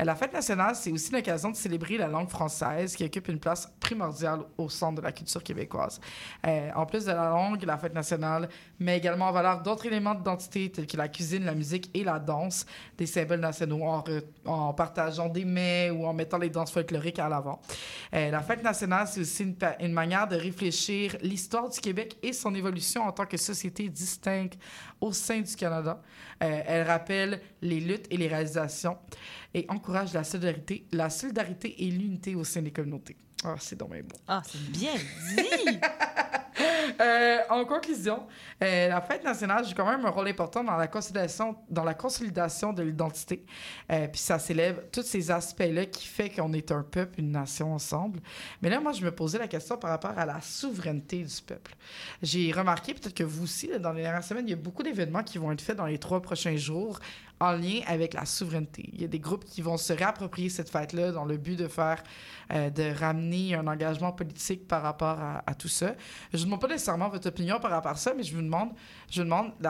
[0.00, 3.38] Euh, La fête nationale, c'est aussi l'occasion de célébrer la langue française qui occupe une
[3.38, 6.00] place primordiale au centre de la culture québécoise.
[6.46, 10.14] Euh, en plus de la langue, la fête nationale met également en valeur d'autres éléments
[10.14, 12.66] d'identité tels que la cuisine, la musique et la danse,
[12.98, 14.04] des symboles nationaux en,
[14.46, 17.60] en partageant des mets ou en mettant les danses folkloriques à l'avant.
[18.14, 22.54] Euh, la fête nationale, c'est aussi une, manière de réfléchir l'histoire du Québec et son
[22.54, 24.58] évolution en tant que société distincte
[25.00, 26.00] au sein du Canada.
[26.42, 28.98] Euh, elle rappelle les luttes et les réalisations
[29.52, 33.16] et encourage la solidarité, la solidarité et l'unité au sein des communautés.
[33.44, 33.88] Ah, c'est beau.
[34.26, 35.78] Ah, c'est bien dit!
[37.00, 38.22] Euh, en conclusion,
[38.62, 41.94] euh, la fête nationale joue quand même un rôle important dans la consolidation, dans la
[41.94, 43.44] consolidation de l'identité.
[43.90, 47.74] Euh, puis ça s'élève tous ces aspects-là qui fait qu'on est un peuple, une nation
[47.74, 48.20] ensemble.
[48.62, 51.74] Mais là, moi, je me posais la question par rapport à la souveraineté du peuple.
[52.22, 55.24] J'ai remarqué, peut-être que vous aussi, dans les dernières semaines, il y a beaucoup d'événements
[55.24, 57.00] qui vont être faits dans les trois prochains jours
[57.44, 58.90] en lien avec la souveraineté.
[58.92, 61.68] Il y a des groupes qui vont se réapproprier cette fête-là dans le but de
[61.68, 62.02] faire,
[62.52, 65.94] euh, de ramener un engagement politique par rapport à, tout ça.
[66.32, 68.70] Je ne demande pas nécessairement votre opinion par rapport à ça, mais je vous demande,
[69.10, 69.68] je vous demande, tu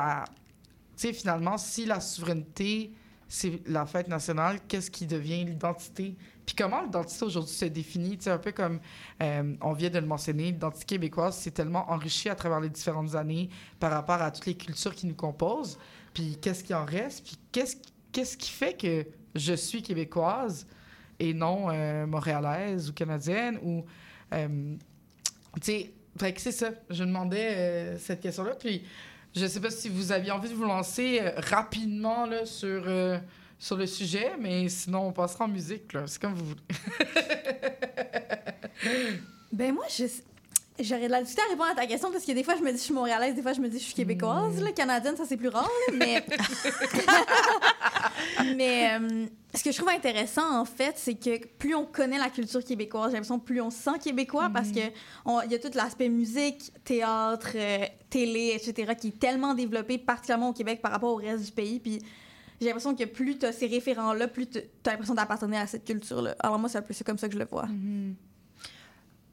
[0.97, 2.93] sais, finalement, si la souveraineté,
[3.29, 6.17] c'est la fête nationale, qu'est-ce qui devient l'identité?
[6.47, 8.17] Puis comment l'identité aujourd'hui se définit?
[8.21, 8.81] Sais, un peu comme
[9.23, 13.15] euh, on vient de le mentionner, l'identité québécoise s'est tellement enrichie à travers les différentes
[13.15, 13.49] années
[13.81, 15.79] par rapport à toutes les cultures qui nous composent.
[16.15, 17.25] Puis qu'est-ce qui en reste?
[17.25, 17.77] Puis qu'est-ce,
[18.13, 20.67] qu'est-ce qui fait que je suis québécoise
[21.19, 23.85] et non euh, montréalaise ou canadienne ou...
[24.33, 24.77] euh,
[25.61, 25.93] tu sais,
[26.37, 26.71] c'est ça.
[26.91, 28.55] Je demandais euh, cette question-là.
[28.55, 28.85] Puis
[29.35, 32.85] je sais pas si vous aviez envie de vous lancer rapidement là, sur,
[33.59, 35.97] sur le sujet, mais sinon on passera en musique.
[36.07, 36.63] C'est comme vous voulez.
[39.55, 40.07] Ben moi, je...
[40.81, 42.71] j'aurais de la difficulté à répondre à ta question parce que des fois, je me
[42.73, 44.61] dis je suis montréalaise, des fois, je me dis je suis québécoise.
[44.63, 45.69] Là, canadienne, ça, c'est plus rare.
[45.89, 46.25] là, mais
[48.57, 52.31] mais euh, ce que je trouve intéressant, en fait, c'est que plus on connaît la
[52.31, 54.81] culture québécoise, j'ai l'impression que plus on se sent québécois parce que
[55.25, 59.99] on- il y a tout l'aspect musique, théâtre, euh, télé, etc., qui est tellement développé,
[59.99, 61.81] particulièrement au Québec par rapport au reste du pays.
[61.81, 62.01] Puis
[62.61, 65.85] j'ai l'impression que plus tu as ces référents-là, plus tu as l'impression d'appartenir à cette
[65.85, 66.35] culture-là.
[66.41, 67.67] Alors moi, c'est un peu comme ça que je le vois.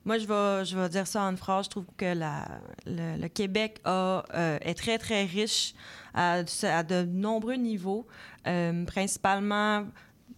[0.03, 1.65] Moi, je vais, je vais dire ça en une phrase.
[1.65, 2.47] Je trouve que la,
[2.87, 4.21] le, Québec euh,
[4.61, 5.73] est très, très riche
[6.13, 8.07] à, de nombreux niveaux,
[8.47, 9.85] Euh, principalement,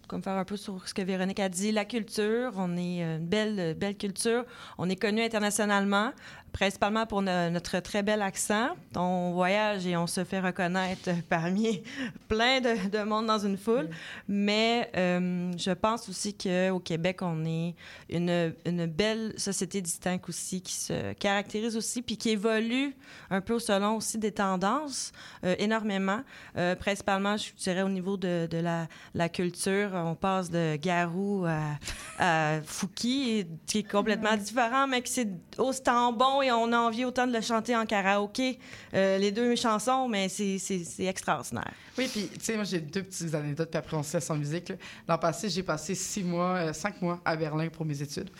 [0.08, 2.52] comme faire un peu sur ce que Véronique a dit, la culture.
[2.56, 4.44] On est une belle, belle culture.
[4.76, 6.12] On est connu internationalement,
[6.58, 8.68] principalement pour no- notre très bel accent.
[8.94, 11.82] On voyage et on se fait reconnaître parmi
[12.28, 13.90] plein de, de monde dans une foule.
[14.28, 17.74] Mais euh, je pense aussi qu'au Québec, on est
[18.08, 22.94] une, une belle société distincte aussi, qui se caractérise aussi, puis qui évolue
[23.30, 25.10] un peu selon aussi des tendances,
[25.44, 26.20] euh, énormément.
[26.56, 31.46] Euh, principalement, je dirais, au niveau de, de la, la culture, on passe de Garou
[31.46, 31.78] à,
[32.20, 37.26] à Fouki, qui est complètement différent, mais qui c'est autant bon on a envie autant
[37.26, 38.58] de le chanter en karaoké,
[38.94, 40.58] euh, les deux chansons, mais c'est-
[41.00, 41.72] extraordinaire.
[41.98, 44.36] Oui, puis tu sais, moi j'ai deux petites anecdotes, puis après on se laisse en
[44.36, 44.72] musique.
[45.08, 48.30] L'an passé, j'ai passé six mois, euh, cinq mois à Berlin pour mes études.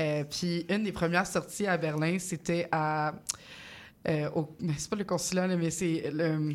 [0.00, 3.12] Euh, puis une des premières sorties à Berlin, c'était à.
[4.08, 4.28] euh,
[4.78, 6.54] c'est pas le consulat, mais c'est le.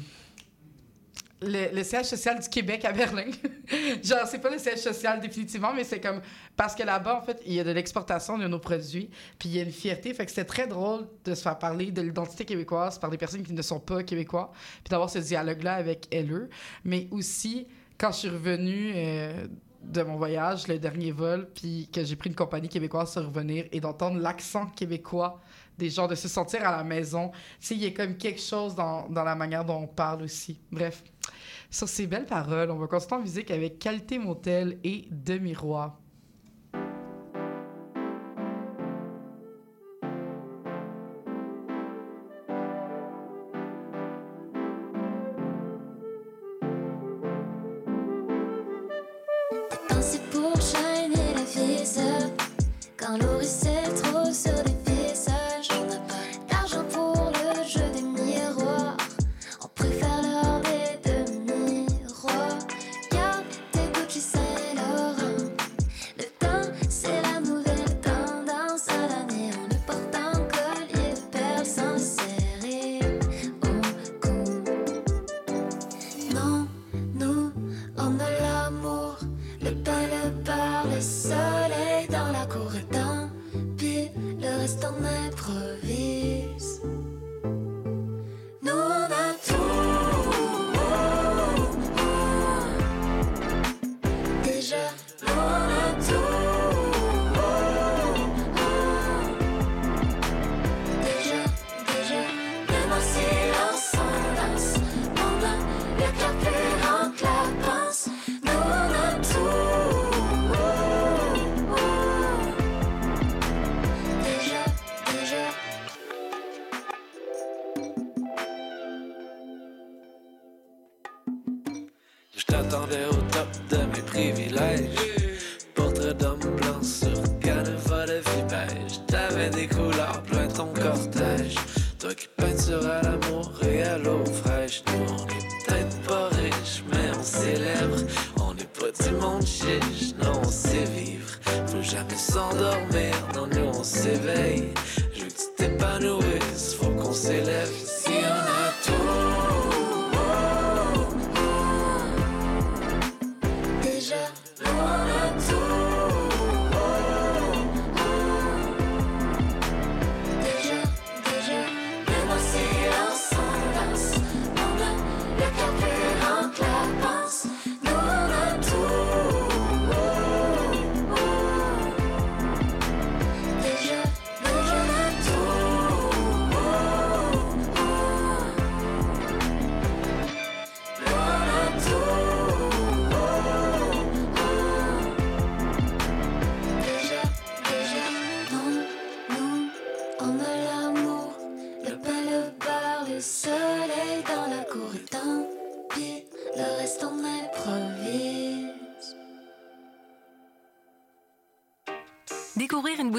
[1.42, 3.26] Le, le siège social du Québec à Berlin.
[4.04, 6.22] Genre, c'est pas le siège social définitivement, mais c'est comme.
[6.56, 9.56] Parce que là-bas, en fait, il y a de l'exportation de nos produits, puis il
[9.56, 10.14] y a une fierté.
[10.14, 13.44] Fait que c'était très drôle de se faire parler de l'identité québécoise par des personnes
[13.44, 14.52] qui ne sont pas québécois,
[14.84, 16.50] puis d'avoir ce dialogue-là avec eux.
[16.84, 19.46] Mais aussi, quand je suis revenue euh,
[19.84, 23.66] de mon voyage, le dernier vol, puis que j'ai pris une compagnie québécoise sur revenir
[23.72, 25.40] et d'entendre l'accent québécois
[25.78, 27.32] des gens, de se sentir à la maison.
[27.60, 30.24] Tu sais, il y a comme quelque chose dans, dans la manière dont on parle
[30.24, 30.60] aussi.
[30.72, 31.04] Bref,
[31.70, 36.00] sur ces belles paroles, on va continuer en musique avec Qualité Motel et Demi-Roi.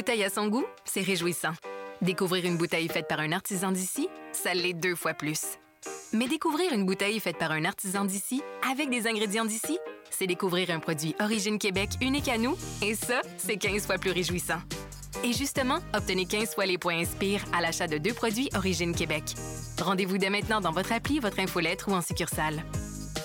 [0.09, 1.53] Bouteille à son goût, c'est réjouissant.
[2.01, 5.59] Découvrir une bouteille faite par un artisan d'ici, ça l'est deux fois plus.
[6.15, 10.71] Mais découvrir une bouteille faite par un artisan d'ici, avec des ingrédients d'ici, c'est découvrir
[10.71, 14.61] un produit Origine Québec unique à nous, et ça, c'est 15 fois plus réjouissant.
[15.25, 19.25] Et justement, obtenez 15 fois les points Inspire à l'achat de deux produits Origine Québec.
[19.79, 22.65] Rendez-vous dès maintenant dans votre appli, votre infolettre ou en succursale.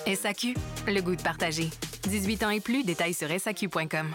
[0.06, 0.54] SAQ,
[0.86, 1.70] le goût de partager.
[2.08, 4.14] 18 ans et plus, détails sur SAQ.com.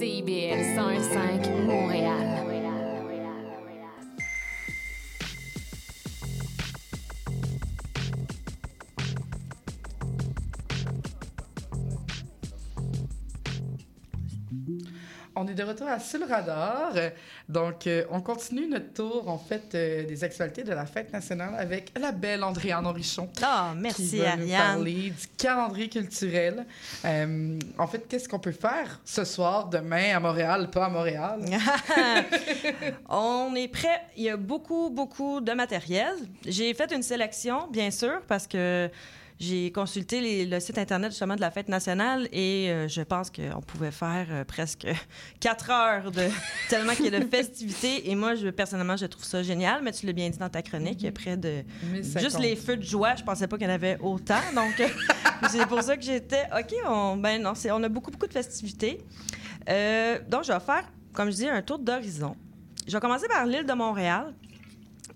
[0.00, 2.49] CIBL 101.5 Montréal.
[15.42, 16.92] On est de retour à Sur le radar.
[17.48, 21.54] Donc, euh, on continue notre tour, en fait, euh, des actualités de la fête nationale
[21.56, 23.26] avec la belle Andréane Henrichon.
[23.40, 26.66] Ah, qui merci, va nous parler du calendrier culturel.
[27.06, 31.40] Euh, en fait, qu'est-ce qu'on peut faire ce soir, demain, à Montréal, pas à Montréal?
[33.08, 34.02] On est prêt.
[34.18, 36.16] Il y a beaucoup, beaucoup de matériel.
[36.44, 38.90] J'ai fait une sélection, bien sûr, parce que
[39.40, 43.30] j'ai consulté les- le site Internet justement de la Fête nationale et euh, je pense
[43.30, 44.86] qu'on pouvait faire euh, presque
[45.40, 46.28] quatre heures de
[46.68, 48.10] tellement qu'il y a de festivités.
[48.10, 49.82] Et moi, je, personnellement, je trouve ça génial.
[49.82, 51.62] Mais tu l'as bien dit dans ta chronique, il y a près de...
[51.90, 52.22] 1050.
[52.22, 54.40] Juste les feux de joie, je pensais pas qu'il y en avait autant.
[54.54, 54.74] Donc,
[55.50, 56.42] c'est pour ça que j'étais...
[56.58, 59.00] OK, on, ben non, on a beaucoup, beaucoup de festivités.
[59.70, 60.84] Euh, donc, je vais faire,
[61.14, 62.36] comme je dis, un tour d'horizon.
[62.86, 64.34] Je vais commencer par l'île de Montréal.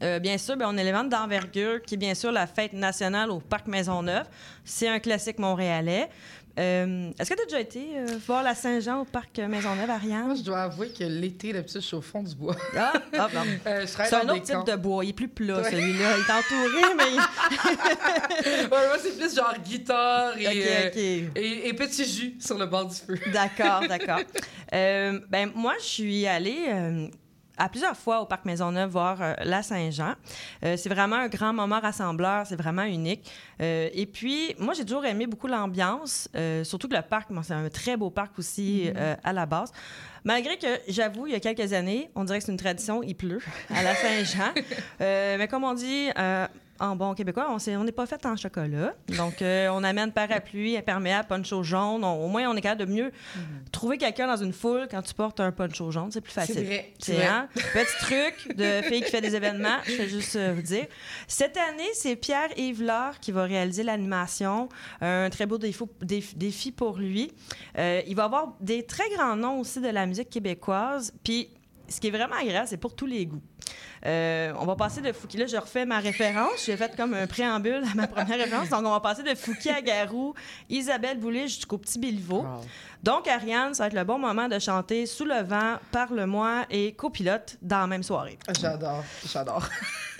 [0.05, 3.31] Euh, bien sûr, ben, on a l'événement d'envergure qui est bien sûr la fête nationale
[3.31, 4.27] au Parc Maisonneuve.
[4.65, 6.09] C'est un classique montréalais.
[6.57, 9.95] Euh, Est-ce que tu as déjà été euh, voir la Saint-Jean au Parc Maisonneuve, Moi,
[9.97, 10.37] Ariane?
[10.37, 12.55] je dois avouer que l'été, d'habitude, je suis au fond du bois.
[12.77, 13.41] Ah, ah, bon.
[13.67, 14.63] Euh, C'est un autre type camps.
[14.63, 15.05] de bois.
[15.05, 15.71] Il est plus plat, Ouais.
[15.73, 16.11] celui-là.
[16.17, 18.63] Il est entouré, mais...
[18.63, 20.97] Ouais, moi, c'est plus genre guitare et, OK, OK.
[20.97, 23.19] et, et petit jus sur le bord du feu.
[23.33, 24.21] D'accord, d'accord.
[24.71, 26.67] Ben, moi, je suis allée
[27.57, 30.15] à plusieurs fois au Parc Maisonneuve voir euh, la Saint-Jean.
[30.65, 33.31] Euh, c'est vraiment un grand moment rassembleur, c'est vraiment unique.
[33.61, 36.29] Euh, et puis, moi, j'ai toujours aimé beaucoup l'ambiance,
[36.65, 39.73] surtout que le parc, c'est un très beau parc aussi euh, à la base.
[40.25, 43.15] Malgré que, j'avoue, il y a quelques années, on dirait que c'est une tradition, il
[43.15, 43.41] pleut
[43.71, 44.53] à la Saint-Jean.
[45.01, 46.09] Mais comme on dit
[46.81, 48.95] en bon québécois, on n'est pas fait en chocolat.
[49.17, 52.03] Donc, euh, on amène parapluie, imperméable, poncho jaune.
[52.05, 53.13] On- au moins, on est capable de mieux
[53.73, 56.11] trouver quelqu'un dans une foule quand tu portes un poncho jaune.
[56.11, 56.55] C'est plus facile.
[56.57, 56.93] C'est vrai.
[56.99, 57.27] c'est C'est vrai.
[57.27, 57.49] hein?
[57.73, 60.87] Petit truc de fille qui fait des événements, je vais juste euh, vous dire.
[61.29, 64.69] Cette année, c'est Pierre-Yves Laure qui va réaliser l'animation.
[65.01, 67.33] Un très beau défi, défi- défi pour lui.
[67.79, 71.13] Euh, il va avoir des très grands noms aussi de la musique québécoise.
[71.23, 71.49] Puis,
[71.89, 73.43] ce qui est vraiment agréable, c'est pour tous les goûts.
[74.07, 75.39] Euh, on va passer de Fouki.
[75.39, 76.65] Là, je refais ma référence.
[76.67, 78.69] J'ai fait comme un préambule à ma première référence.
[78.69, 80.35] Donc, on va passer de Fouki à Garou,
[80.69, 82.45] Isabelle Boulay jusqu'au petit Béliveau.
[83.03, 86.93] Donc, Ariane, ça va être le bon moment de chanter Sous le vent, Parle-moi et
[86.93, 88.39] Copilote dans la même soirée.
[88.59, 89.69] J'adore, j'adore.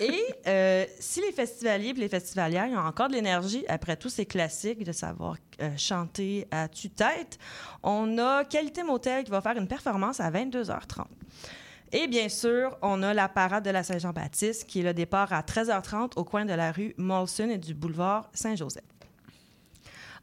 [0.01, 4.09] Et euh, si les festivaliers et les festivalières ils ont encore de l'énergie après tous
[4.09, 7.39] ces classiques de savoir euh, chanter à tue-tête,
[7.83, 11.05] on a Qualité Motel qui va faire une performance à 22h30.
[11.93, 15.43] Et bien sûr, on a la parade de la Saint-Jean-Baptiste qui est le départ à
[15.43, 18.85] 13h30 au coin de la rue Molson et du boulevard Saint-Joseph.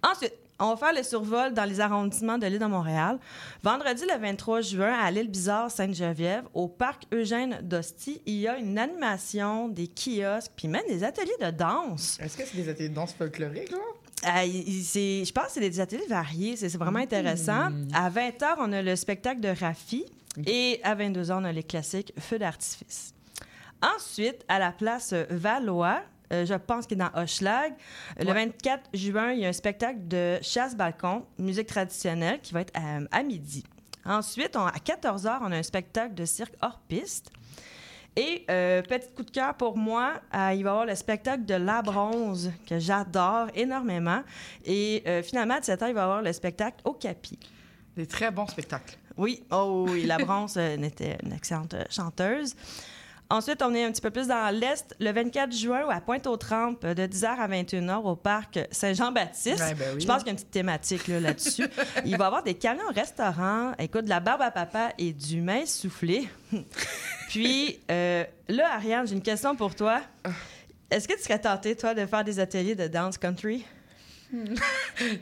[0.03, 3.17] Ensuite, on va faire le survol dans les arrondissements de l'île de Montréal.
[3.63, 8.57] Vendredi le 23 juin, à l'île Bizarre Sainte-Geneviève, au parc Eugène d'Hostie, il y a
[8.57, 12.19] une animation, des kiosques, puis même des ateliers de danse.
[12.21, 13.77] Est-ce que c'est des ateliers de danse folklorique, là?
[14.25, 16.55] Euh, c'est- je pense que c'est des ateliers variés.
[16.55, 17.69] C'est vraiment intéressant.
[17.93, 20.05] À 20h, on a le spectacle de Rafi.
[20.45, 23.13] Et à 22h, on a les classiques Feux d'artifice.
[23.81, 26.01] Ensuite, à la place Valois,
[26.31, 27.73] euh, je pense qu'il est dans Hochelag,
[28.19, 28.33] le Ouais.
[28.33, 32.99] 24 juin, il y a un spectacle de chasse-balcon, musique traditionnelle, qui va être à,
[33.11, 33.63] à midi.
[34.05, 37.29] Ensuite, on- à 14h, on a un spectacle de cirque hors piste.
[38.17, 41.45] Et euh, petit coup de cœur pour moi, euh, il va y avoir le spectacle
[41.45, 44.21] de La Bronze, que j'adore énormément.
[44.65, 47.39] Et euh, finalement, à 17h, il va y avoir le spectacle au Capi.
[47.95, 48.97] Des très bons spectacles.
[49.15, 52.55] Oui, oh oui, La Bronze était une excellente chanteuse.
[53.31, 56.93] Ensuite, on est un petit peu plus dans l'Est, le 24 juin, à Pointe-aux-Trembles, euh,
[56.93, 59.57] de 10h à 21h, au parc Saint-Jean-Baptiste.
[59.57, 60.01] Ouais, ben oui.
[60.01, 61.63] Je pense qu'il y a une petite thématique là, là-dessus.
[62.05, 65.39] Il va y avoir des camions restaurants, écoute, de la barbe à papa et du
[65.39, 66.27] mince soufflé.
[67.29, 70.01] Puis, euh, là, Ariane, j'ai une question pour toi.
[70.89, 73.65] Est-ce que tu serais tentée, toi, de faire des ateliers de dance country?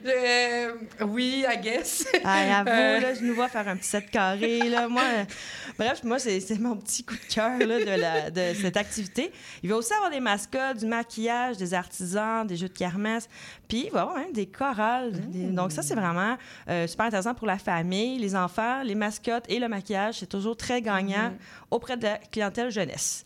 [0.06, 2.06] Euh, oui, I guess.
[2.24, 3.00] Ah, avoue, Euh.
[3.00, 4.88] là, je nous vois faire un petit set carré, là.
[4.90, 5.02] Moi,
[5.80, 7.66] bref, moi, c'est mon petit coup de cœur, de,
[8.00, 9.32] la- de cette activité.
[9.64, 13.30] Il va aussi avoir des mascottes, du maquillage, des artisans, des jeux de kermesse.
[13.70, 15.12] Puis, il va y avoir même des chorales.
[15.30, 16.38] Des- Donc, ça, c'est vraiment
[16.70, 20.16] euh, super intéressant pour la famille, les enfants, les mascottes et le maquillage.
[20.20, 21.34] C'est toujours très gagnant
[21.72, 23.24] auprès de la clientèle jeunesse.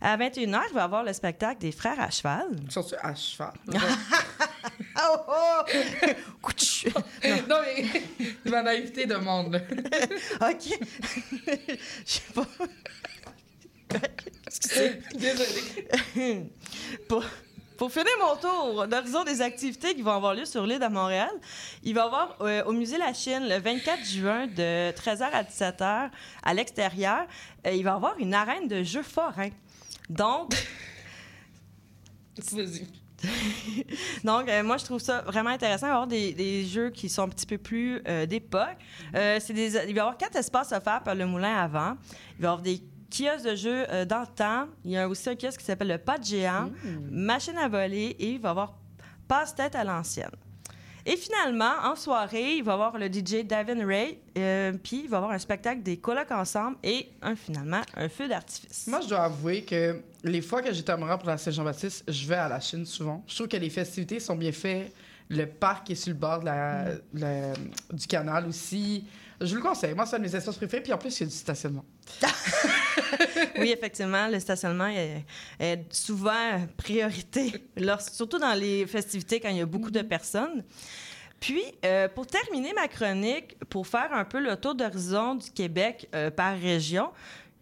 [0.00, 2.46] À 21h, il va y avoir le spectacle des Frères à cheval.
[2.68, 3.52] Surtout à cheval.
[4.98, 5.62] Oh, oh!
[7.48, 8.02] Non, mais
[8.50, 9.52] ma naïveté demande.
[9.52, 9.60] là.
[10.50, 10.78] OK.
[11.46, 12.46] Je sais pas.
[15.14, 16.50] Désolée.
[17.08, 17.24] pour,
[17.76, 21.30] pour finir mon tour d'horizon des activités qui vont avoir lieu sur l'île de Montréal,
[21.82, 25.42] il va y avoir euh, au Musée La Chine le 24 juin de 13h à
[25.42, 26.10] 17h
[26.42, 27.26] à l'extérieur,
[27.66, 29.50] euh, il va y avoir une arène de jeux forains.
[30.08, 30.52] Donc,
[32.52, 32.86] Vas-y.
[34.24, 35.86] Donc, euh, moi, je trouve ça vraiment intéressant.
[35.86, 38.76] Il va y avoir des, des jeux qui sont un petit peu plus euh, d'époque.
[39.14, 41.96] Euh, c'est des- il va y avoir quatre espaces offerts par le moulin avant.
[42.38, 44.66] Il va y avoir des kiosques de jeux euh, dans le temps.
[44.84, 46.70] Il y a aussi un kiosque qui s'appelle le Pas de géant,
[47.10, 48.74] machine à voler et il va y avoir
[49.28, 50.30] passe-tête à l'ancienne.
[51.08, 55.08] Et finalement, en soirée, il va y avoir le DJ Davin Ray, euh, puis il
[55.08, 58.88] va y avoir un spectacle des colocs ensemble et un, finalement un feu d'artifice.
[58.88, 62.26] Moi, je dois avouer que les fois que j'étais à Montréal pour la Saint-Jean-Baptiste, je
[62.26, 63.22] vais à la Chine souvent.
[63.28, 64.92] Je trouve que les festivités sont bien faites.
[65.28, 66.84] Le parc est sur le bord de la,
[67.14, 67.52] la-
[67.92, 69.04] du canal aussi.
[69.40, 69.94] Je vous le conseille.
[69.94, 70.82] Moi, c'est un de mes espaces préférés.
[70.82, 71.84] Puis en plus, il y a du stationnement.
[73.58, 75.24] Oui, effectivement, le stationnement est,
[75.60, 80.64] est souvent priorité, lors- surtout dans les festivités quand il y a beaucoup de personnes.
[81.40, 86.08] Puis, euh, pour terminer ma chronique, pour faire un peu le tour d'horizon du Québec
[86.14, 87.10] euh, par région,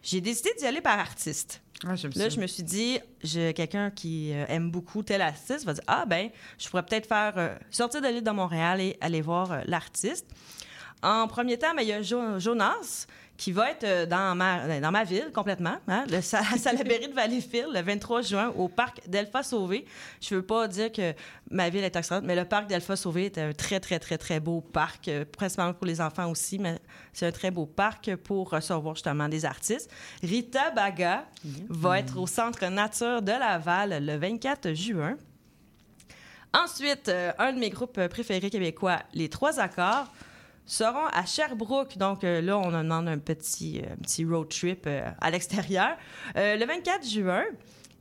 [0.03, 1.61] j'ai décidé d'y aller par artiste.
[1.85, 5.75] Ah, Là, je me suis dit, j'ai quelqu'un qui euh, aime beaucoup tel artiste, va
[5.75, 9.21] dire ah ben, je pourrais peut-être faire euh, sortir de l'île de Montréal et aller
[9.21, 10.27] voir l'artiste.
[11.03, 13.07] En premier temps, ben, il y a Jo- Jonas
[13.37, 17.69] qui va être euh, dans ma, dans ma ville complètement, hein, le Salaberry de Valleyfield,
[17.73, 19.85] le 23 juin, au parc d'Elpha Sauvé.
[20.21, 21.13] Je veux pas dire que
[21.51, 24.41] ma ville est excellente, mais le parc d'Elpha Sauvé est un très, très, très, très
[24.41, 26.79] beau parc, euh, principalement pour les enfants aussi, mais
[27.13, 29.91] c'est un très beau parc pour recevoir justement des artistes.
[30.23, 31.25] Rita Baga
[31.69, 35.17] va être au Centre Nature de Laval le 24 juin.
[36.55, 40.07] Ensuite, euh, un de mes groupes préférés québécois, les Trois Accords,
[40.67, 41.99] seront à Sherbrooke.
[41.99, 45.97] Donc euh, là, on demande un petit, euh, petit road trip euh, à l'extérieur.
[46.35, 47.45] Le 24 juin.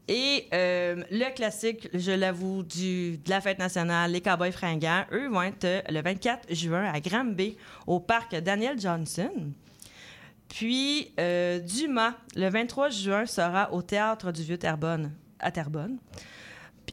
[0.10, 5.44] Et le classique, je l'avoue, du- de la fête nationale, les Cowboys fringants, eux vont
[5.44, 7.56] être le 24 juin à Granby,
[7.88, 9.32] au parc Daniel Johnson.
[10.50, 15.98] Puis, Dumas, le 23 juin, sera au Théâtre du Vieux-Terrebonne, à Terrebonne.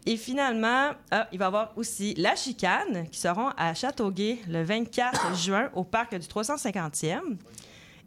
[0.07, 4.63] Et finalement, ah, il va y avoir aussi La Chicane, qui seront à Châteauguay le
[4.63, 7.37] 24 juin au parc du 350e.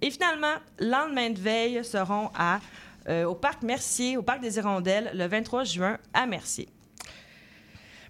[0.02, 2.30] Et finalement, lendemain de veille seront
[3.08, 6.68] euh, au parc Mercier, au parc des Hirondelles, le 23 juin à Mercier.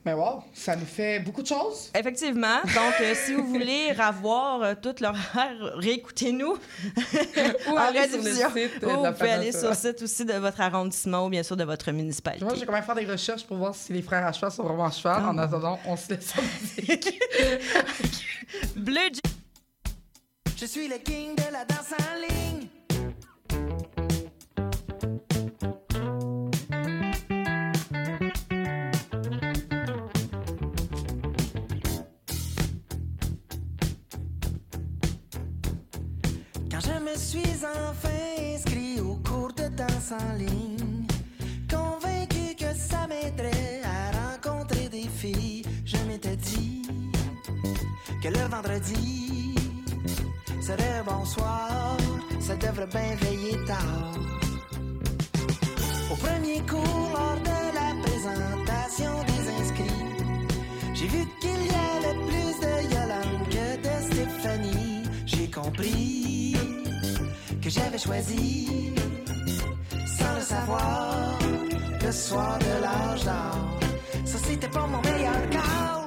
[0.06, 1.90] Mais wow, ça nous fait beaucoup de choses.
[1.98, 2.62] Effectivement.
[2.64, 6.58] Donc, euh, si vous voulez revoir euh, tout l'horaire, réécoutez-nous.
[7.68, 8.50] Ou en aller sur le rediffusion.
[8.50, 11.44] site de Ou vous pouvez aller sur le site aussi de votre arrondissement ou bien
[11.44, 12.44] sûr de votre municipalité.
[12.44, 14.64] Moi, j'ai quand même faire des recherches pour voir si les frères à cheval sont
[14.64, 15.22] vraiment à cheval.
[15.26, 15.30] Ah.
[15.30, 17.22] En attendant, on se laisse en musique.
[18.76, 19.00] Bleu
[20.58, 22.68] Je suis le king de la danse en ligne.
[36.74, 41.06] Quand je me suis enfin inscrit au cours de danse en ligne,
[41.70, 46.82] convaincu que ça m'aiderait à rencontrer des filles, je m'étais dit
[48.24, 49.54] que le vendredi
[50.64, 51.96] serait bon soir,
[52.40, 54.12] ça devrait bien veiller tard.
[56.12, 61.28] Au premier cours, lors de la présentation des inscrits, j'ai vu
[67.62, 68.94] que j'avais choisi,
[70.06, 71.40] sans le savoir,
[72.06, 73.80] le soir de d'or.
[74.26, 76.03] Ça, c'était pas mon meilleur call.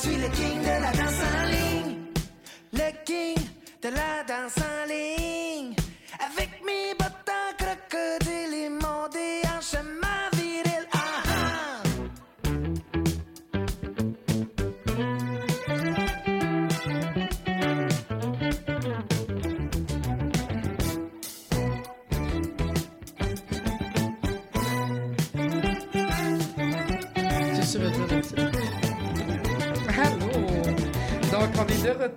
[0.00, 1.96] Suis le king de la danse en ligne.
[2.72, 3.36] Le king
[3.82, 5.09] de la danse en ligne.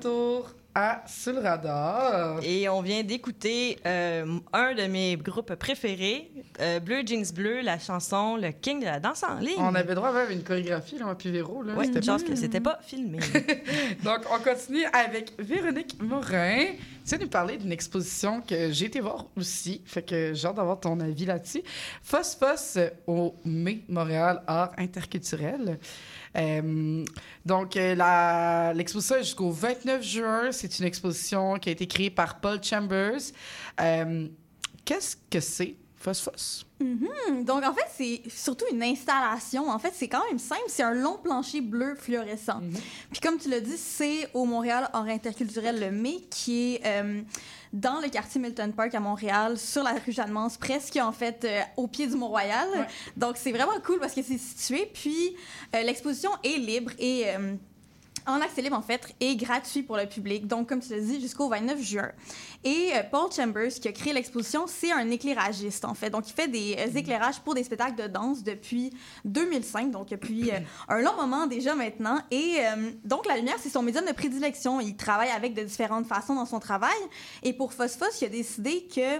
[0.03, 2.39] Retour à Sur le radar.
[2.41, 7.77] Et on vient d'écouter euh, un de mes groupes préférés, euh, Bleu Jeans Bleu, la
[7.77, 9.53] chanson Le King de la danse en ligne.
[9.59, 11.61] On avait droit même à une chorégraphie, là, puis Véro.
[11.61, 11.75] Là.
[11.83, 13.19] C'était une chance que c'était pas filmé.
[14.03, 16.65] Donc, on continue avec Véronique Morin.
[17.05, 19.83] Tu vas nous parler d'une exposition que j'ai été voir aussi.
[19.85, 21.61] Fait que j'ai hâte d'avoir ton avis là-dessus.
[22.01, 25.77] Fos Fos au Mai Montréal Art Interculturel.
[26.37, 27.05] Euh,
[27.45, 30.51] donc, euh, l'exposition est jusqu'au 29 juin.
[30.51, 33.21] C'est une exposition qui a été créée par Paul Chambers.
[33.81, 34.27] Euh,
[34.85, 36.65] Qu'est-ce que c'est, Fos?
[36.79, 37.45] Mhm.
[37.45, 39.69] Donc, en fait, c'est surtout une installation.
[39.69, 40.63] En fait, c'est quand même simple.
[40.67, 42.61] C'est un long plancher bleu fluorescent.
[43.11, 47.21] Puis, comme tu l'as dit, c'est au Montréal Art Interculturel Le Mai, qui est euh,
[47.71, 51.61] dans le quartier Milton Park à Montréal, sur la rue Jeanne-Mance, presque, en fait, euh,
[51.77, 52.69] au pied du Mont-Royal.
[52.71, 52.87] Ouais.
[53.15, 54.89] Donc, c'est vraiment cool parce que c'est situé.
[54.93, 55.35] Puis,
[55.75, 57.25] euh, l'exposition est libre et...
[58.27, 60.47] en accès libre, en fait, et gratuit pour le public.
[60.47, 62.11] Donc, comme tu l'as dit, jusqu'au 29 juin.
[62.63, 66.09] Et euh, Paul Chambers, qui a créé l'exposition, c'est un éclairagiste, en fait.
[66.09, 68.91] Donc, il fait des euh, éclairages pour des spectacles de danse depuis
[69.25, 72.19] 2005, donc depuis euh, un long moment déjà maintenant.
[72.31, 72.57] Et
[73.03, 74.79] donc, la lumière, c'est son médium de prédilection.
[74.79, 76.91] Il travaille avec de différentes façons dans son travail.
[77.43, 79.19] Et pour Phosphos, il a décidé que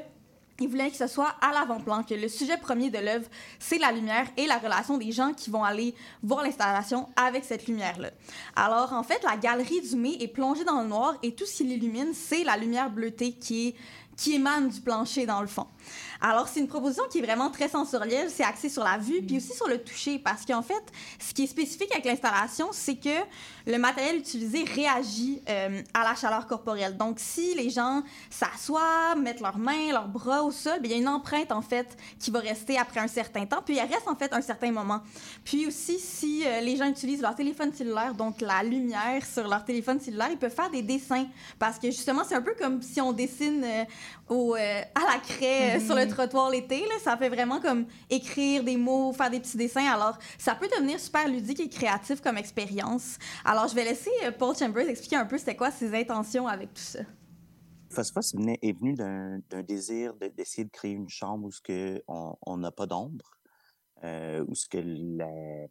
[0.60, 3.26] il voulait que ce soit à l'avant-plan, que le sujet premier de l'œuvre,
[3.60, 7.68] c'est la lumière et la relation des gens qui vont aller voir l'installation avec cette
[7.68, 8.12] lumière-là.
[8.56, 11.58] Alors, en fait, la galerie du mai est plongée dans le noir et tout ce
[11.58, 13.76] qui l'illumine, c'est la lumière bleutée qui est
[14.16, 15.68] qui émanent du plancher, dans le fond.
[16.22, 18.30] Alors, c'est une proposition qui est vraiment très sensorielle.
[18.30, 20.82] C'est axé sur la vue, puis aussi sur le toucher, parce qu'en fait,
[21.20, 23.10] ce qui est spécifique avec l'installation, c'est que
[23.68, 26.96] le matériel utilisé réagit euh, à la chaleur corporelle.
[26.96, 31.00] Donc, si les gens s'assoient, mettent leurs mains, leurs bras au sol, bien, il y
[31.00, 34.08] a une empreinte, en fait, qui va rester après un certain temps, puis elle reste,
[34.08, 35.02] en fait, un certain moment.
[35.44, 39.66] Puis aussi, si euh, les gens utilisent leur téléphone cellulaire, donc la lumière sur leur
[39.66, 41.26] téléphone cellulaire, ils peuvent faire des dessins,
[41.60, 43.84] parce que justement, c'est un peu comme si on dessine euh,
[44.30, 46.82] au, euh, à la craie euh, sur le trottoir l'été.
[46.82, 46.96] Là.
[47.04, 49.86] Ça fait vraiment comme écrire des mots, faire des petits dessins.
[49.86, 53.18] Alors, ça peut devenir super ludique et créatif comme expérience.
[53.46, 56.74] Alors, je vais laisser euh, Paul Chambers expliquer un peu c'était quoi ses intentions avec
[56.74, 57.00] tout ça.
[57.90, 62.36] Phosphos est venu d'un désir de- d'essayer de créer une chambre où ce que on
[62.46, 63.30] on n'a pas d'ombre,
[64.04, 65.68] euh, où ce que la,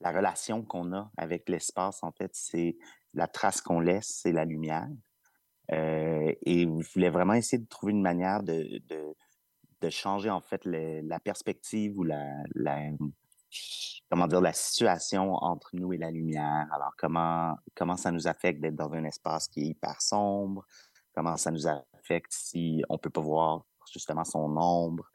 [0.00, 2.78] la relation qu'on a avec l'espace, en fait, c'est
[3.12, 4.88] la trace qu'on laisse, c'est la lumière.
[5.72, 10.64] Euh, et je voulais vraiment essayer de trouver une manière de, de, changer, en fait,
[10.64, 12.44] la perspective ou la,
[14.10, 16.68] comment dire, la situation entre nous et la lumière.
[16.72, 20.64] Alors, comment, comment ça nous affecte d'être dans un espace qui est hyper sombre?
[21.14, 25.10] Comment ça nous affecte si on peut pas voir justement son ombre?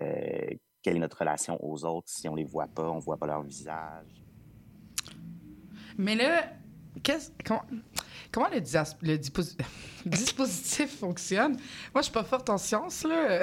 [0.00, 0.50] Euh,
[0.82, 3.42] quelle est notre relation aux autres si on les voit pas, on voit pas leur
[3.42, 4.24] visage?
[5.98, 6.44] Mais là,
[7.02, 7.32] qu'est-ce-
[8.36, 9.56] comment, le, dias- le dispos-
[10.06, 11.52] dispositif fonctionne?
[11.94, 13.40] Moi, je suis pas forte en sciences, là.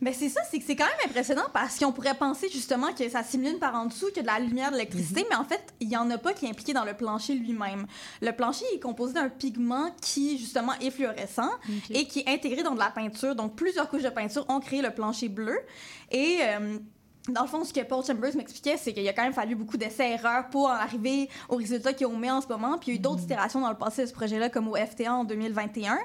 [0.00, 3.08] Mais c'est ça, c'est que c'est quand même impressionnant parce qu'on pourrait penser justement que
[3.08, 5.88] ça simule par en dessous, a de la lumière, de l'électricité, mais en fait, il
[5.88, 7.86] y en a pas qui est impliqué dans le plancher lui-même.
[8.20, 11.50] Le plancher est composé d'un pigment qui, justement, est fluorescent
[11.90, 13.34] et qui est intégré dans de la peinture.
[13.36, 15.56] Donc, plusieurs couches de peinture ont créé le plancher bleu.
[16.10, 16.38] Et.
[16.42, 16.78] euh,
[17.28, 19.78] dans le fond, ce que Paul Chambers m'expliquait, c'est qu'il a quand même fallu beaucoup
[19.78, 22.76] d'essais-erreurs pour en arriver au résultat qu'on met en ce moment.
[22.76, 24.76] Puis il y a eu d'autres itérations dans le passé de ce projet-là, comme au
[24.76, 25.98] FTA en 2021.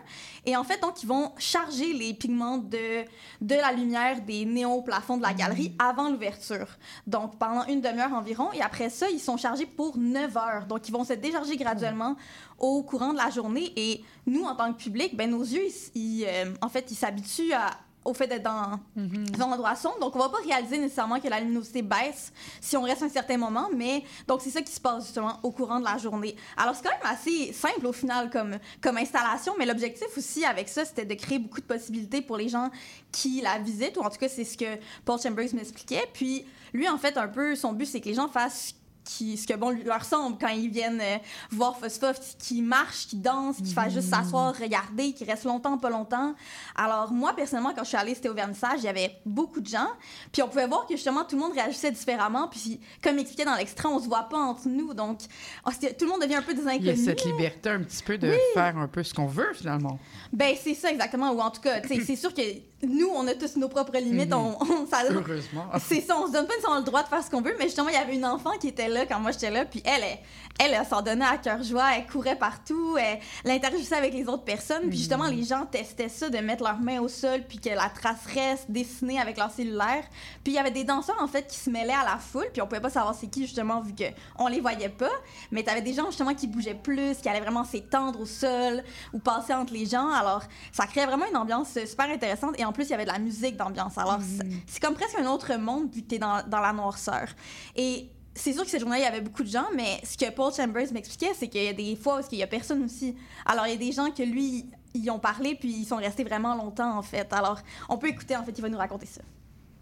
[0.45, 3.03] Et en fait, donc, ils vont charger les pigments de,
[3.41, 6.67] de la lumière des néons au plafond de la galerie avant l'ouverture.
[7.05, 8.53] Donc, pendant une demi-heure environ.
[8.53, 10.65] Et après ça, ils sont chargés pour 9 heures.
[10.67, 12.15] Donc, ils vont se décharger graduellement
[12.57, 13.73] au courant de la journée.
[13.75, 15.65] Et nous, en tant que public, ben, nos yeux,
[15.95, 17.71] ils, ils, euh, en fait, ils s'habituent à
[18.05, 19.99] au fait d'être dans dans un endroit sombre.
[19.99, 22.31] Donc, on va pas réaliser nécessairement que la luminosité baisse
[22.61, 25.51] si on reste un certain moment, mais donc c'est ça qui se passe justement au
[25.51, 26.35] courant de la journée.
[26.57, 30.69] Alors, c'est quand même assez simple au final comme, comme installation, mais l'objectif aussi avec
[30.69, 32.69] ça, c'était de créer beaucoup de possibilités pour les gens
[33.11, 36.07] qui la visitent, ou en tout cas, c'est ce que Paul Chambers m'expliquait.
[36.13, 38.75] Puis, lui, en fait, un peu, son but, c'est que les gens fassent
[39.09, 41.17] qui, ce que bon lui- leur semble quand ils viennent euh,
[41.51, 45.89] voir Phosphos, qui marche, qui danse, qui fait juste s'asseoir, regarder, qui reste longtemps, pas
[45.89, 46.35] longtemps.
[46.75, 49.67] Alors moi, personnellement, quand je suis allée, c'était au vernissage, il y avait beaucoup de
[49.67, 49.89] gens.
[50.31, 52.47] Puis on pouvait voir que justement, tout le monde réagissait différemment.
[52.47, 54.93] Puis comme il expliquait dans l'extrait, on se voit pas entre nous.
[54.93, 55.21] Donc
[55.65, 58.03] oh, tout le monde devient un peu des Il y a cette liberté un petit
[58.03, 59.97] peu de faire un peu ce qu'on veut, finalement.
[60.31, 61.31] Ben c'est ça exactement.
[61.31, 62.41] Ou en tout cas, c'est sûr que
[62.87, 64.33] nous, on a tous nos propres limites.
[64.33, 65.65] on, on- ça- Heureusement.
[65.87, 67.65] C'est ça, on se donne pas nécessairement le droit de faire ce qu'on veut, mais
[67.65, 70.03] justement, il y avait une enfant qui était là quand moi j'étais là, puis elle,
[70.03, 70.17] elle,
[70.59, 74.27] elle, elle s'en donnait à cœur joie, elle courait partout, elle, elle interagissait avec les
[74.27, 77.59] autres personnes, puis justement, les gens testaient ça, de mettre leurs mains au sol, puis
[77.59, 80.03] que la trace reste dessinée avec leur cellulaire.
[80.43, 82.61] Puis il y avait des danseurs, en fait, qui se mêlaient à la foule, puis
[82.61, 85.09] on pouvait pas savoir c'est qui, justement, vu qu'on les voyait pas,
[85.51, 89.19] mais t'avais des gens, justement, qui bougeaient plus, qui allaient vraiment s'étendre au sol, ou
[89.19, 92.85] passer entre les gens, alors ça créait vraiment une ambiance super intéressante, et en plus,
[92.85, 95.93] il y avait de la musique d'ambiance, alors c'est- c'est comme presque un autre monde,
[95.93, 97.27] vu que t'es dans, dans la noirceur.
[97.75, 100.29] Et c'est sûr que cette journée, il y avait beaucoup de gens, mais ce que
[100.31, 103.15] Paul Chambers m'expliquait, c'est qu'il y a des fois où il y a personne aussi.
[103.45, 106.23] Alors, il y a des gens que lui, ils ont parlé, puis ils sont restés
[106.23, 107.31] vraiment longtemps, en fait.
[107.33, 107.59] Alors,
[107.89, 109.21] on peut écouter, en fait, il va nous raconter ça.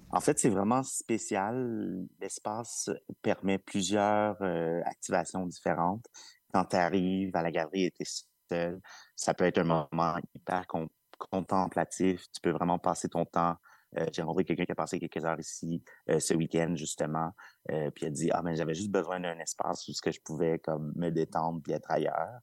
[0.10, 2.06] En fait, c'est vraiment spécial.
[2.22, 2.90] L'espace
[3.22, 6.06] permet plusieurs euh, activations différentes.
[6.54, 8.06] Quand tu arrives à la galerie et tu es
[8.50, 8.80] seul,
[9.16, 12.26] ça peut être un moment hyper con- contemplatif.
[12.32, 13.55] Tu peux vraiment passer ton temps.
[13.97, 17.32] Euh, J'ai rencontré quelqu'un qui a passé quelques heures ici euh, ce week-end, justement,
[17.72, 20.20] euh, puis a dit «Ah, mais j'avais juste besoin d'un espace où ce que je
[20.22, 22.39] pouvais comme me détendre puis être ailleurs.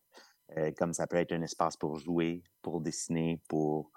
[0.56, 3.90] Euh, comme ça peut être un espace pour jouer, pour dessiner, pour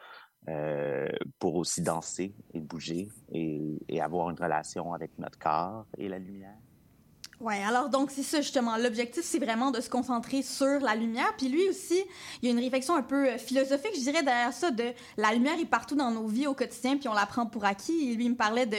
[1.39, 6.55] pour aussi danser et bouger et avoir une relation avec notre corps et la lumière.
[7.39, 8.77] Ouais, alors donc c'est ça justement.
[8.77, 11.31] L'objectif, c'est vraiment de se concentrer sur la lumière.
[11.37, 12.01] Puis lui aussi,
[12.41, 14.85] il y a une réflexion un peu euh, philosophique, je dirais, derrière ça, de
[15.17, 18.09] la lumière est partout dans nos vies au quotidien, puis on la prend pour acquis.
[18.09, 18.77] Et lui, il me parlait de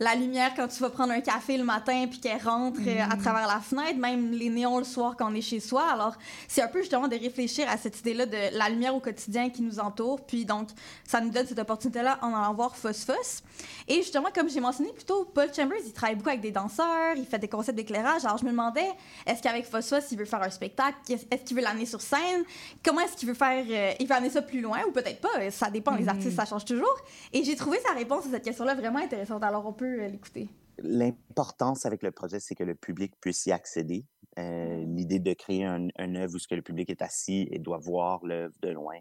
[0.00, 3.16] la lumière quand tu vas prendre un café le matin, puis qu'elle rentre euh, à
[3.16, 5.90] travers la fenêtre, même les néons le soir quand on est chez soi.
[5.90, 6.14] Alors,
[6.46, 9.62] c'est un peu justement de réfléchir à cette idée-là de la lumière au quotidien qui
[9.62, 10.20] nous entoure.
[10.26, 10.68] Puis donc,
[11.06, 13.42] ça nous donne cette opportunité-là en allant voir Phosphos.
[13.88, 17.14] Et justement, comme j'ai mentionné plus tôt, Paul Chambers, il travaille beaucoup avec des danseurs,
[17.16, 18.88] il fait des concepts d'éclairage Alors, je me demandais,
[19.26, 20.96] est-ce qu'avec Phosphos, il veut faire un spectacle?
[21.08, 22.44] Est-ce qu'il veut l'amener sur scène?
[22.84, 23.64] Comment est-ce qu'il veut faire...
[23.68, 25.50] euh, il veut amener ça plus loin ou peut-être pas?
[25.50, 26.94] Ça dépend, les artistes, ça change toujours.
[27.32, 29.42] Et j'ai trouvé sa réponse à cette question-là vraiment intéressante.
[29.42, 30.48] Alors, on peut euh, l'écouter.
[30.78, 34.04] L'importance avec le projet, c'est que le public puisse y accéder.
[34.38, 37.60] Euh, L'idée de créer un, un œuvre où ce que le public est assis et
[37.60, 38.96] doit voir l'œuvre de loin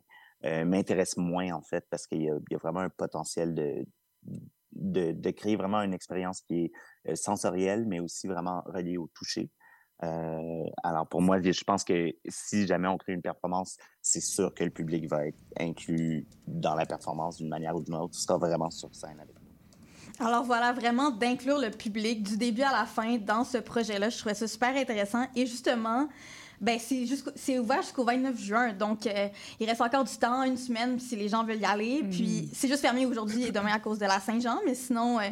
[0.45, 3.55] euh, m'intéresse moins, en fait, parce qu'il y, a- il y a vraiment un potentiel
[3.55, 3.85] de,
[4.73, 6.77] de, de créer vraiment une expérience qui est euh,
[7.15, 9.49] sensorielle, mais aussi vraiment reliée au toucher.
[10.03, 14.53] Euh, alors, pour moi, je pense que si jamais on crée une performance, c'est sûr
[14.53, 18.15] que le public va être inclus dans la performance d'une manière ou d'une autre.
[18.15, 20.25] Ce sera vraiment sur scène avec nous.
[20.25, 24.09] Alors voilà, vraiment d'inclure le public du début à la fin dans ce projet-là.
[24.09, 25.25] Je trouvais ça super intéressant.
[25.35, 26.07] Et justement,
[26.61, 28.73] ben c'est ouvert jusqu'au 29 juin.
[28.73, 29.27] Donc, euh,
[29.59, 32.03] il reste encore du temps, une semaine, si les gens veulent y aller.
[32.09, 34.59] Puis, c'est juste fermé aujourd'hui et demain à cause de la Saint-Jean.
[34.65, 35.23] Mais sinon, euh,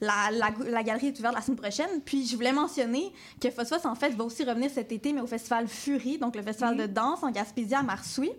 [0.00, 2.00] la, la, la galerie est ouverte la semaine prochaine.
[2.04, 5.26] Puis, je voulais mentionner que Phosphos, en fait, va aussi revenir cet été, mais au
[5.26, 8.32] festival Fury, donc le festival de danse en Gaspésie à Marsouis.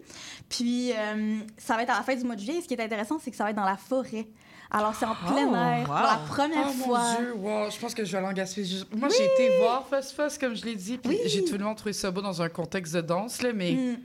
[0.49, 2.57] Puis, euh, ça va être à la fin du mois de juillet.
[2.57, 4.27] Et ce qui est intéressant, c'est que ça va être dans la forêt.
[4.72, 6.99] Alors, c'est en plein Oh, air pour la première Oh fois.
[6.99, 8.86] mon Dieu, wow, je pense que je vais aller en Gaspésie.
[8.95, 11.20] Moi, j'ai été voir Fuzz Fuzz, comme je l'ai dit, puis Oui.
[11.26, 13.97] j'ai tellement trouvé ça beau dans un contexte de danse, là, mais Mm.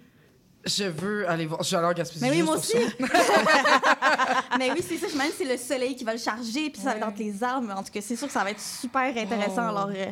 [0.65, 1.63] je veux aller voir.
[1.63, 2.25] Je vais aller en Gaspésie.
[2.25, 2.79] Mais oui, moi aussi.
[4.59, 5.07] Mais oui, c'est ça.
[5.19, 7.73] Même c'est le soleil qui va le charger, puis ça va être entre les arbres.
[7.77, 9.65] En tout cas, c'est sûr que ça va être super intéressant.
[9.67, 9.69] Oh.
[9.69, 10.07] Alors, euh,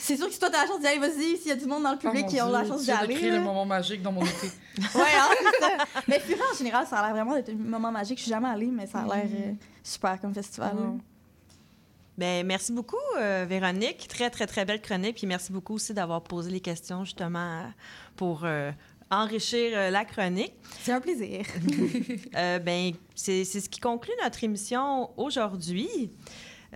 [0.00, 1.36] c'est sûr que si toi, t'as la chance d'y aller, vas-y.
[1.36, 3.14] S'il y a du monde dans le Oh public qui ont la chance d'y aller.
[3.14, 3.38] créer là.
[3.38, 4.50] le moment magique dans mon été.
[4.94, 5.84] Ouais, hein, c'est ça.
[6.08, 6.20] Mais
[6.52, 8.18] en général, ça a l'air vraiment d'être un moment magique.
[8.18, 10.72] Je suis jamais allée, mais ça a l'air euh, super comme festival.
[10.78, 10.98] Oh.
[12.16, 14.08] Ben, merci beaucoup, euh, Véronique.
[14.08, 15.16] Très, très, très belle chronique.
[15.16, 17.64] Puis merci beaucoup aussi d'avoir posé les questions, justement, euh,
[18.16, 18.70] pour euh,
[19.10, 20.54] enrichir euh, la chronique.
[20.82, 21.44] C'est un plaisir.
[22.36, 26.10] Euh, ben, c'est c'est ce qui conclut notre émission aujourd'hui.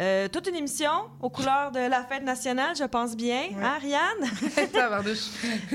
[0.01, 0.91] Euh, toute une émission
[1.23, 3.45] aux couleurs de la fête nationale, je pense bien.
[3.57, 4.03] Hein, Ariane?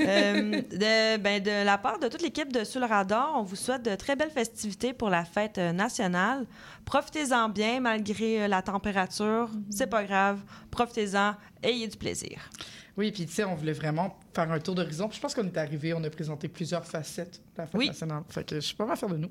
[0.00, 3.56] Euh, de, ben, de la part de toute l'équipe de Sous le radar, on vous
[3.56, 6.46] souhaite de très belles festivités pour la fête euh, nationale.
[6.84, 9.50] Profitez-en bien malgré euh, la température.
[9.70, 10.40] C'est pas grave.
[10.70, 11.34] Profitez-en.
[11.62, 12.38] Ayez du plaisir.
[12.96, 15.08] Oui, puis tu sais, on voulait vraiment faire un tour d'horizon.
[15.12, 17.88] Je pense qu'on est arrivé, on a présenté plusieurs facettes de la fête Oui.
[17.88, 18.22] nationale.
[18.28, 19.30] Fait que je suis pas mal fière de nous.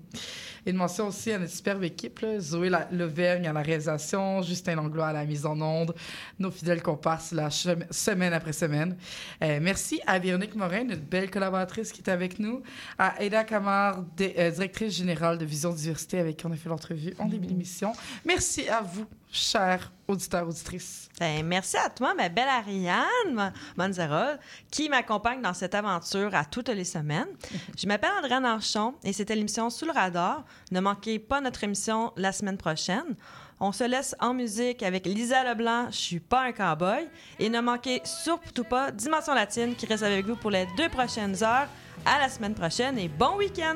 [0.65, 4.75] Et de mention aussi à notre superbe équipe, là, Zoé Levergne à la réalisation, Justin
[4.75, 5.95] Langlois à la mise en onde,
[6.37, 8.97] nos fidèles comparses la semaine après semaine.
[9.43, 12.61] Euh, merci à Véronique Morin, notre belle collaboratrice qui est avec nous,
[12.97, 16.69] à Aida Kamar, dé- euh, directrice générale de Vision Diversité avec qui on a fait
[16.69, 17.93] l'entrevue en début d'émission.
[18.25, 21.07] Merci à vous, chers auditeurs, auditrices.
[21.19, 24.39] Ben, merci à toi, ma belle Ariane Ma- Manzarol,
[24.71, 27.27] qui m'accompagne dans cette aventure à toutes les semaines.
[27.77, 30.43] Je m'appelle Andréane Archon et c'était l'émission Sous le radar.
[30.71, 33.15] Ne manquez pas notre émission la semaine prochaine.
[33.61, 37.07] On se laisse en musique avec Lisa Leblanc, Je suis pas un cowboy.
[37.39, 41.43] Et ne manquez surtout pas Dimension Latine qui reste avec vous pour les deux prochaines
[41.43, 41.67] heures.
[42.05, 43.75] À la semaine prochaine et bon week-end!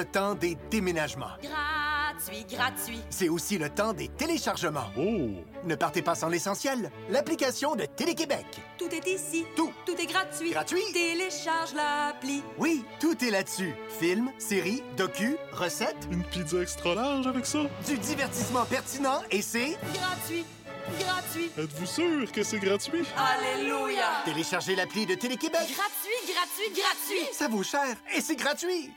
[0.00, 1.36] Le temps des déménagements.
[1.42, 3.00] Gratuit, gratuit.
[3.10, 4.86] C'est aussi le temps des téléchargements.
[4.96, 5.28] Oh!
[5.64, 6.90] Ne partez pas sans l'essentiel.
[7.10, 8.46] L'application de Télé-Québec.
[8.78, 9.44] Tout est ici.
[9.54, 9.70] Tout.
[9.84, 10.52] Tout est gratuit.
[10.52, 10.80] Gratuit.
[10.94, 12.42] Télécharge l'appli.
[12.56, 13.74] Oui, tout est là-dessus.
[13.98, 16.08] Films, séries, docu, recettes.
[16.10, 17.58] Une pizza extra large avec ça?
[17.86, 19.76] Du divertissement pertinent et c'est...
[19.92, 20.46] Gratuit.
[20.98, 21.50] Gratuit.
[21.58, 23.04] Êtes-vous sûr que c'est gratuit?
[23.18, 24.22] Alléluia.
[24.24, 25.60] Téléchargez l'appli de Télé-Québec.
[25.60, 27.34] Gratuit, gratuit, gratuit.
[27.34, 28.90] Ça vaut cher et c'est gratuit.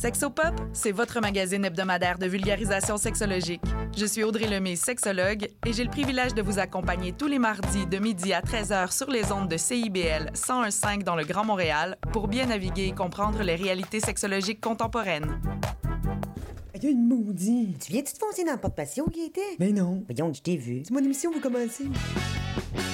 [0.00, 3.60] Sexopop, c'est votre magazine hebdomadaire de vulgarisation sexologique.
[3.94, 7.84] Je suis Audrey Lemay, sexologue, et j'ai le privilège de vous accompagner tous les mardis
[7.84, 12.28] de midi à 13h sur les ondes de CIBL 101.5 dans le Grand Montréal pour
[12.28, 15.38] bien naviguer et comprendre les réalités sexologiques contemporaines.
[16.76, 17.84] Il y a une maudite.
[17.84, 19.56] Tu viens-tu te foncer dans le porte-patio, Gaëtan?
[19.58, 20.02] Mais non.
[20.08, 20.80] Voyons, je t'ai vu.
[20.82, 21.90] C'est mon émission, vous commencez.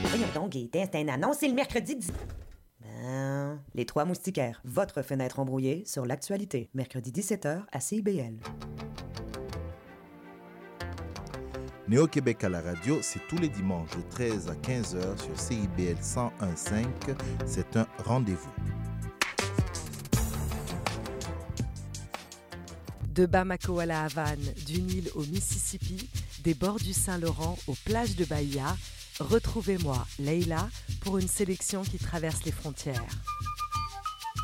[0.03, 2.11] Voyons donc, Gaëtan, c'est un annonce, c'est le mercredi 10...
[3.75, 6.71] Les Trois Moustiquaires, votre fenêtre embrouillée sur l'actualité.
[6.75, 8.37] Mercredi 17h à CIBL.
[11.89, 16.87] Néo-Québec à la radio, c'est tous les dimanches de 13 à 15h sur CIBL 101.5.
[17.47, 18.51] C'est un rendez-vous.
[23.15, 26.11] De Bamako à la Havane, du Nil au Mississippi,
[26.43, 28.77] des bords du Saint-Laurent aux plages de Bahia,
[29.21, 30.69] retrouvez-moi, Leila,
[31.01, 33.03] pour une sélection qui traverse les frontières.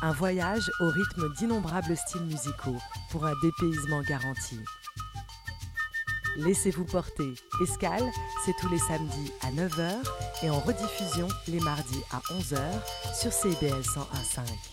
[0.01, 2.77] Un voyage au rythme d'innombrables styles musicaux
[3.09, 4.59] pour un dépaysement garanti.
[6.37, 7.33] Laissez-vous porter.
[7.61, 8.09] Escale,
[8.43, 9.93] c'est tous les samedis à 9h
[10.41, 12.59] et en rediffusion les mardis à 11h
[13.19, 14.72] sur CBL 101.5.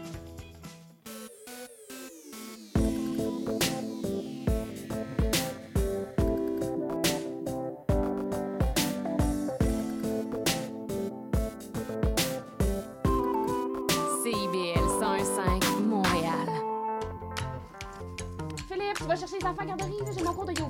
[19.53, 20.59] Garderie, là, j'ai mon compte de yoga.